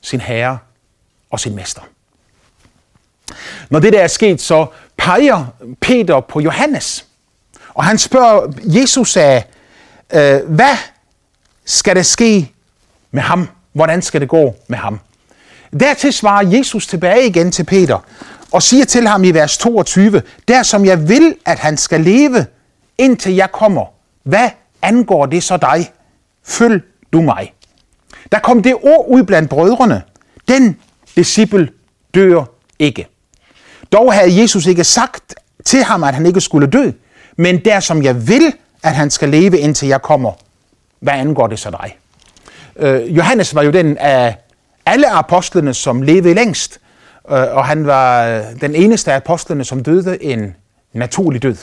sin 0.00 0.20
Herre 0.20 0.58
og 1.30 1.40
sin 1.40 1.54
Mester. 1.54 1.82
Når 3.70 3.78
det 3.80 3.92
der 3.92 4.00
er 4.00 4.08
sket, 4.08 4.40
så 4.40 4.66
peger 4.96 5.46
Peter 5.80 6.20
på 6.20 6.40
Johannes. 6.40 7.06
Og 7.74 7.84
han 7.84 7.98
spørger 7.98 8.52
Jesus 8.64 9.16
af, 9.16 9.44
øh, 10.12 10.40
hvad 10.48 10.76
skal 11.64 11.96
der 11.96 12.02
ske 12.02 12.52
med 13.10 13.22
ham? 13.22 13.48
Hvordan 13.72 14.02
skal 14.02 14.20
det 14.20 14.28
gå 14.28 14.56
med 14.68 14.78
ham? 14.78 15.00
Dertil 15.80 16.12
svarer 16.12 16.46
Jesus 16.46 16.86
tilbage 16.86 17.26
igen 17.26 17.52
til 17.52 17.64
Peter 17.64 17.98
og 18.52 18.62
siger 18.62 18.84
til 18.84 19.06
ham 19.06 19.24
i 19.24 19.30
vers 19.30 19.58
22, 19.58 20.22
der 20.48 20.62
som 20.62 20.84
jeg 20.84 21.08
vil, 21.08 21.36
at 21.46 21.58
han 21.58 21.76
skal 21.76 22.00
leve, 22.00 22.46
indtil 22.98 23.34
jeg 23.34 23.52
kommer. 23.52 23.84
Hvad 24.22 24.50
angår 24.82 25.26
det 25.26 25.42
så 25.42 25.56
dig? 25.56 25.92
Følg 26.44 26.82
du 27.12 27.20
mig. 27.20 27.52
Der 28.32 28.38
kom 28.38 28.62
det 28.62 28.74
ord 28.74 29.06
ud 29.08 29.22
blandt 29.22 29.50
brødrene. 29.50 30.02
Den 30.48 30.76
disciple 31.16 31.68
dør 32.14 32.44
ikke. 32.78 33.06
Dog 33.92 34.12
havde 34.12 34.40
Jesus 34.40 34.66
ikke 34.66 34.84
sagt 34.84 35.34
til 35.64 35.82
ham, 35.82 36.04
at 36.04 36.14
han 36.14 36.26
ikke 36.26 36.40
skulle 36.40 36.66
dø, 36.66 36.90
men 37.36 37.64
der 37.64 37.80
som 37.80 38.02
jeg 38.02 38.28
vil, 38.28 38.52
at 38.82 38.94
han 38.94 39.10
skal 39.10 39.28
leve, 39.28 39.58
indtil 39.58 39.88
jeg 39.88 40.02
kommer. 40.02 40.32
Hvad 41.00 41.12
angår 41.12 41.46
det 41.46 41.58
så 41.58 41.70
dig? 41.70 41.96
Øh, 42.76 43.16
Johannes 43.16 43.54
var 43.54 43.62
jo 43.62 43.70
den 43.70 43.98
af 43.98 44.36
alle 44.86 45.10
apostlene, 45.10 45.74
som 45.74 46.02
levede 46.02 46.34
længst, 46.34 46.80
øh, 47.30 47.36
og 47.36 47.64
han 47.64 47.86
var 47.86 48.26
øh, 48.26 48.42
den 48.60 48.74
eneste 48.74 49.12
af 49.12 49.16
apostlene, 49.16 49.64
som 49.64 49.82
døde 49.82 50.24
en 50.24 50.56
naturlig 50.92 51.42
død. 51.42 51.56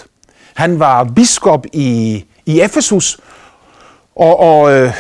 Han 0.53 0.79
var 0.79 1.03
biskop 1.03 1.65
i, 1.73 2.25
i 2.45 2.62
Efesus, 2.62 3.19
og, 4.17 4.39
og 4.39 4.73
øh, 4.73 4.93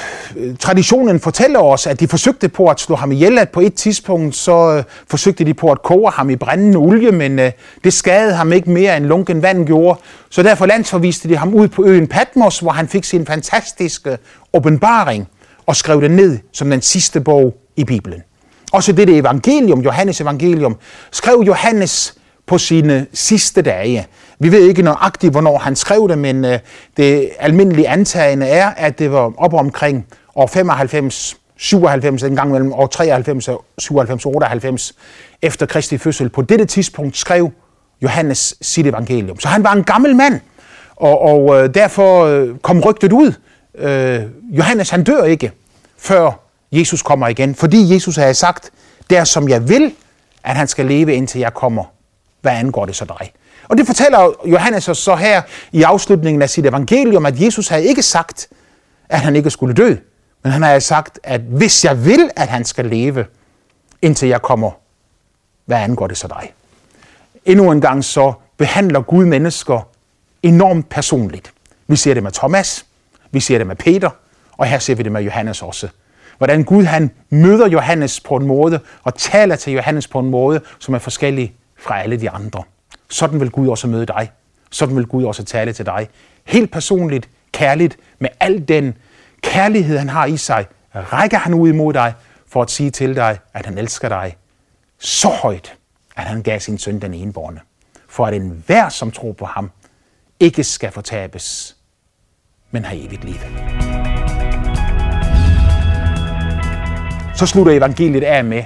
traditionen 0.59 1.19
fortæller 1.19 1.59
os, 1.59 1.87
at 1.87 1.99
de 1.99 2.07
forsøgte 2.07 2.49
på 2.49 2.67
at 2.67 2.79
slå 2.79 2.95
ham 2.95 3.11
ihjel, 3.11 3.37
at 3.37 3.49
på 3.49 3.59
et 3.59 3.73
tidspunkt 3.73 4.35
så 4.35 4.75
øh, 4.77 4.83
forsøgte 5.09 5.43
de 5.43 5.53
på 5.53 5.71
at 5.71 5.83
koge 5.83 6.11
ham 6.11 6.29
i 6.29 6.35
brændende 6.35 6.77
olie, 6.77 7.11
men 7.11 7.39
øh, 7.39 7.51
det 7.83 7.93
skadede 7.93 8.33
ham 8.33 8.53
ikke 8.53 8.69
mere 8.69 8.97
end 8.97 9.05
lunken 9.05 9.41
vand 9.41 9.65
gjorde. 9.67 9.99
Så 10.29 10.43
derfor 10.43 10.65
landsforviste 10.65 11.29
de 11.29 11.37
ham 11.37 11.53
ud 11.53 11.67
på 11.67 11.85
øen 11.85 12.07
Patmos, 12.07 12.59
hvor 12.59 12.71
han 12.71 12.87
fik 12.87 13.03
sin 13.03 13.25
fantastiske 13.25 14.17
åbenbaring 14.53 15.27
og 15.65 15.75
skrev 15.75 16.01
det 16.01 16.11
ned 16.11 16.37
som 16.53 16.69
den 16.69 16.81
sidste 16.81 17.21
bog 17.21 17.57
i 17.75 17.83
Bibelen. 17.83 18.21
Også 18.71 18.91
dette 18.91 19.17
evangelium, 19.17 19.81
Johannes 19.81 20.21
evangelium, 20.21 20.77
skrev 21.11 21.43
Johannes 21.47 22.16
på 22.47 22.57
sine 22.57 23.05
sidste 23.13 23.61
dage. 23.61 24.07
Vi 24.39 24.51
ved 24.51 24.67
ikke 24.67 24.81
nøjagtigt, 24.81 25.31
hvornår 25.31 25.57
han 25.57 25.75
skrev 25.75 26.07
det, 26.09 26.17
men 26.17 26.45
øh, 26.45 26.59
det 26.97 27.29
almindelige 27.39 27.89
antagende 27.89 28.47
er, 28.47 28.67
at 28.67 28.99
det 28.99 29.11
var 29.11 29.33
op 29.37 29.53
omkring 29.53 30.05
år 30.35 30.47
95, 30.47 31.37
97, 31.57 32.23
en 32.23 32.35
gang 32.35 32.51
mellem 32.51 32.73
år 32.73 32.87
93 32.87 33.47
og 33.47 33.65
97, 33.77 34.25
98, 34.25 34.93
efter 35.41 35.65
Kristi 35.65 35.97
fødsel. 35.97 36.29
På 36.29 36.41
dette 36.41 36.65
tidspunkt 36.65 37.17
skrev 37.17 37.51
Johannes 38.01 38.55
sit 38.61 38.87
evangelium. 38.87 39.39
Så 39.39 39.47
han 39.47 39.63
var 39.63 39.73
en 39.73 39.83
gammel 39.83 40.15
mand, 40.15 40.39
og, 40.95 41.21
og 41.21 41.63
øh, 41.63 41.73
derfor 41.73 42.25
øh, 42.25 42.57
kom 42.57 42.79
rygtet 42.79 43.13
ud. 43.13 43.33
Øh, 43.77 44.21
Johannes 44.51 44.89
han 44.89 45.03
dør 45.03 45.23
ikke, 45.23 45.51
før 45.97 46.31
Jesus 46.71 47.01
kommer 47.01 47.27
igen, 47.27 47.55
fordi 47.55 47.93
Jesus 47.93 48.15
havde 48.15 48.33
sagt, 48.33 48.71
der 49.09 49.23
som 49.23 49.49
jeg 49.49 49.69
vil, 49.69 49.91
at 50.43 50.55
han 50.55 50.67
skal 50.67 50.85
leve 50.85 51.13
indtil 51.13 51.39
jeg 51.39 51.53
kommer. 51.53 51.96
Hvad 52.41 52.51
angår 52.51 52.85
det 52.85 52.95
så 52.95 53.05
dig? 53.05 53.31
Og 53.69 53.77
det 53.77 53.85
fortæller 53.87 54.31
Johannes 54.45 54.89
os 54.89 54.97
så 54.97 55.15
her 55.15 55.41
i 55.71 55.83
afslutningen 55.83 56.41
af 56.41 56.49
sit 56.49 56.65
evangelium, 56.65 57.25
at 57.25 57.41
Jesus 57.41 57.67
havde 57.67 57.85
ikke 57.85 58.03
sagt, 58.03 58.47
at 59.09 59.19
han 59.19 59.35
ikke 59.35 59.49
skulle 59.49 59.73
dø, 59.73 59.95
men 60.43 60.51
han 60.51 60.63
havde 60.63 60.81
sagt, 60.81 61.19
at 61.23 61.41
hvis 61.41 61.85
jeg 61.85 62.05
vil, 62.05 62.29
at 62.35 62.47
han 62.47 62.65
skal 62.65 62.85
leve, 62.85 63.25
indtil 64.01 64.29
jeg 64.29 64.41
kommer, 64.41 64.71
hvad 65.65 65.77
angår 65.77 66.07
det 66.07 66.17
så 66.17 66.27
dig? 66.27 66.53
Endnu 67.45 67.71
en 67.71 67.81
gang 67.81 68.05
så 68.05 68.33
behandler 68.57 69.01
Gud 69.01 69.25
mennesker 69.25 69.89
enormt 70.43 70.89
personligt. 70.89 71.51
Vi 71.87 71.95
ser 71.95 72.13
det 72.13 72.23
med 72.23 72.31
Thomas, 72.31 72.85
vi 73.31 73.39
ser 73.39 73.57
det 73.57 73.67
med 73.67 73.75
Peter, 73.75 74.09
og 74.57 74.65
her 74.65 74.79
ser 74.79 74.95
vi 74.95 75.03
det 75.03 75.11
med 75.11 75.21
Johannes 75.21 75.61
også. 75.61 75.87
Hvordan 76.37 76.63
Gud 76.63 76.83
han 76.83 77.11
møder 77.29 77.67
Johannes 77.67 78.19
på 78.19 78.35
en 78.35 78.47
måde 78.47 78.79
og 79.03 79.15
taler 79.15 79.55
til 79.55 79.73
Johannes 79.73 80.07
på 80.07 80.19
en 80.19 80.29
måde, 80.29 80.61
som 80.79 80.93
er 80.93 80.99
forskellig 80.99 81.53
fra 81.77 82.01
alle 82.01 82.17
de 82.17 82.29
andre. 82.29 82.63
Sådan 83.09 83.39
vil 83.39 83.49
Gud 83.49 83.67
også 83.67 83.87
møde 83.87 84.05
dig. 84.05 84.31
Sådan 84.71 84.95
vil 84.95 85.05
Gud 85.05 85.23
også 85.23 85.43
tale 85.43 85.73
til 85.73 85.85
dig. 85.85 86.09
Helt 86.45 86.71
personligt, 86.71 87.29
kærligt, 87.51 87.97
med 88.19 88.29
al 88.39 88.67
den 88.67 88.97
kærlighed, 89.41 89.97
han 89.97 90.09
har 90.09 90.25
i 90.25 90.37
sig, 90.37 90.65
rækker 90.95 91.37
han 91.37 91.53
ud 91.53 91.69
imod 91.69 91.93
dig 91.93 92.13
for 92.47 92.61
at 92.61 92.71
sige 92.71 92.89
til 92.91 93.15
dig, 93.15 93.39
at 93.53 93.65
han 93.65 93.77
elsker 93.77 94.09
dig 94.09 94.37
så 94.99 95.29
højt, 95.29 95.75
at 96.15 96.23
han 96.23 96.41
gav 96.41 96.59
sin 96.59 96.77
søn 96.77 96.99
den 97.01 97.13
enborne. 97.13 97.59
For 98.09 98.25
at 98.25 98.33
enhver, 98.33 98.89
som 98.89 99.11
tror 99.11 99.31
på 99.31 99.45
ham, 99.45 99.71
ikke 100.39 100.63
skal 100.63 100.91
fortabes, 100.91 101.77
men 102.71 102.85
har 102.85 102.95
evigt 102.95 103.23
liv. 103.23 103.35
Så 107.35 107.45
slutter 107.45 107.73
evangeliet 107.73 108.23
af 108.23 108.43
med, 108.43 108.63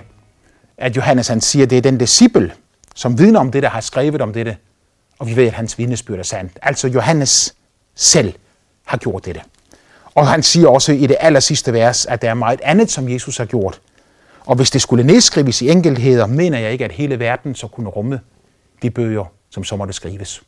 at 0.78 0.95
Johannes 0.95 1.28
han 1.28 1.41
siger, 1.41 1.63
at 1.63 1.69
det 1.69 1.78
er 1.78 1.82
den 1.82 1.97
disciple, 1.97 2.54
som 2.95 3.19
vidner 3.19 3.39
om 3.39 3.51
det, 3.51 3.63
der 3.63 3.69
har 3.69 3.82
skrevet 3.82 4.21
om 4.21 4.34
dette, 4.34 4.58
og 5.19 5.27
vi 5.27 5.36
ved, 5.36 5.47
at 5.47 5.54
hans 5.54 5.77
vidnesbyrd 5.77 6.19
er 6.19 6.23
sandt. 6.23 6.51
Altså 6.62 6.88
Johannes 6.88 7.56
selv 7.95 8.34
har 8.86 8.97
gjort 8.97 9.25
dette. 9.25 9.41
Og 10.15 10.27
han 10.27 10.43
siger 10.43 10.67
også 10.67 10.91
i 10.91 11.08
det 11.08 11.17
aller 11.19 11.39
sidste 11.39 11.73
vers, 11.73 12.06
at 12.06 12.21
der 12.21 12.30
er 12.30 12.34
meget 12.34 12.62
andet, 12.63 12.91
som 12.91 13.10
Jesus 13.10 13.38
har 13.38 13.45
gjort. 13.45 13.82
Og 14.45 14.56
hvis 14.56 14.71
det 14.71 14.82
skulle 14.82 15.04
nedskrives 15.04 15.62
i 15.62 15.69
enkeltheder, 15.69 16.25
mener 16.25 16.60
jeg 16.60 16.71
ikke, 16.71 16.86
at 16.86 16.91
hele 16.91 17.19
verden 17.19 17.56
så 17.56 17.67
kunne 17.67 17.89
rumme 17.89 18.19
de 18.82 18.89
bøger, 18.89 19.25
som 19.49 19.63
så 19.63 19.75
måtte 19.75 19.93
skrives. 19.93 20.41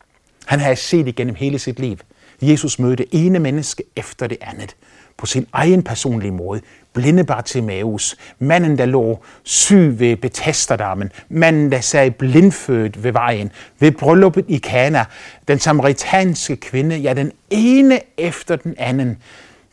Han 0.45 0.59
har 0.59 0.75
set 0.75 1.07
igennem 1.07 1.35
hele 1.35 1.59
sit 1.59 1.79
liv. 1.79 1.97
Jesus 2.41 2.79
mødte 2.79 3.15
ene 3.15 3.39
menneske 3.39 3.83
efter 3.95 4.27
det 4.27 4.37
andet 4.41 4.75
på 5.17 5.25
sin 5.25 5.47
egen 5.53 5.83
personlige 5.83 6.31
måde. 6.31 6.61
Blinde 6.93 7.23
Bartimaeus, 7.23 8.15
manden 8.39 8.77
der 8.77 8.85
lå 8.85 9.19
syg 9.43 9.99
ved 9.99 10.15
Bethesda-dammen, 10.17 11.11
manden 11.29 11.71
der 11.71 11.81
sagde 11.81 12.11
blindfødt 12.11 13.03
ved 13.03 13.11
vejen, 13.11 13.51
ved 13.79 13.91
brylluppet 13.91 14.45
i 14.47 14.57
Kana, 14.57 15.05
den 15.47 15.59
samaritanske 15.59 16.55
kvinde, 16.55 16.95
ja 16.95 17.13
den 17.13 17.31
ene 17.49 17.99
efter 18.17 18.55
den 18.55 18.75
anden. 18.77 19.17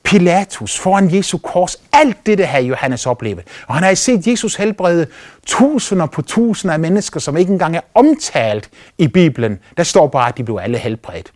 Pilatus 0.02 0.78
foran 0.78 1.14
Jesu 1.14 1.38
kors. 1.38 1.76
Alt 1.92 2.26
det, 2.26 2.38
det 2.38 2.46
har 2.46 2.58
Johannes 2.58 3.06
oplevet. 3.06 3.44
Og 3.66 3.74
han 3.74 3.84
har 3.84 3.94
set 3.94 4.26
Jesus 4.26 4.54
helbrede 4.54 5.06
tusinder 5.46 6.06
på 6.06 6.22
tusinder 6.22 6.74
af 6.74 6.80
mennesker, 6.80 7.20
som 7.20 7.36
ikke 7.36 7.52
engang 7.52 7.76
er 7.76 7.80
omtalt 7.94 8.70
i 8.98 9.08
Bibelen. 9.08 9.58
Der 9.76 9.82
står 9.82 10.06
bare, 10.06 10.28
at 10.28 10.38
de 10.38 10.44
blev 10.44 10.58
alle 10.62 10.78
helbredt. 10.78 11.32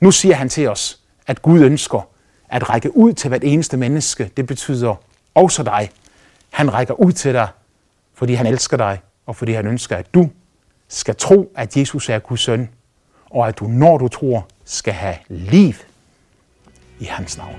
Nu 0.00 0.10
siger 0.10 0.34
han 0.34 0.48
til 0.48 0.68
os, 0.68 0.98
at 1.26 1.42
Gud 1.42 1.60
ønsker 1.60 2.08
at 2.52 2.70
række 2.70 2.96
ud 2.96 3.12
til 3.12 3.28
hvert 3.28 3.44
eneste 3.44 3.76
menneske. 3.76 4.30
Det 4.36 4.46
betyder 4.46 4.94
også 5.34 5.62
dig. 5.62 5.90
Han 6.50 6.72
rækker 6.72 6.94
ud 6.94 7.12
til 7.12 7.32
dig, 7.32 7.48
fordi 8.14 8.34
han 8.34 8.46
elsker 8.46 8.76
dig, 8.76 9.00
og 9.26 9.36
fordi 9.36 9.52
han 9.52 9.66
ønsker, 9.66 9.96
at 9.96 10.14
du 10.14 10.30
skal 10.88 11.16
tro, 11.16 11.52
at 11.56 11.76
Jesus 11.76 12.08
er 12.08 12.18
Guds 12.18 12.40
søn, 12.40 12.68
og 13.30 13.48
at 13.48 13.58
du, 13.58 13.64
når 13.64 13.98
du 13.98 14.08
tror, 14.08 14.48
skal 14.64 14.94
have 14.94 15.16
liv 15.28 15.74
i 17.00 17.04
hans 17.04 17.36
navn. 17.36 17.56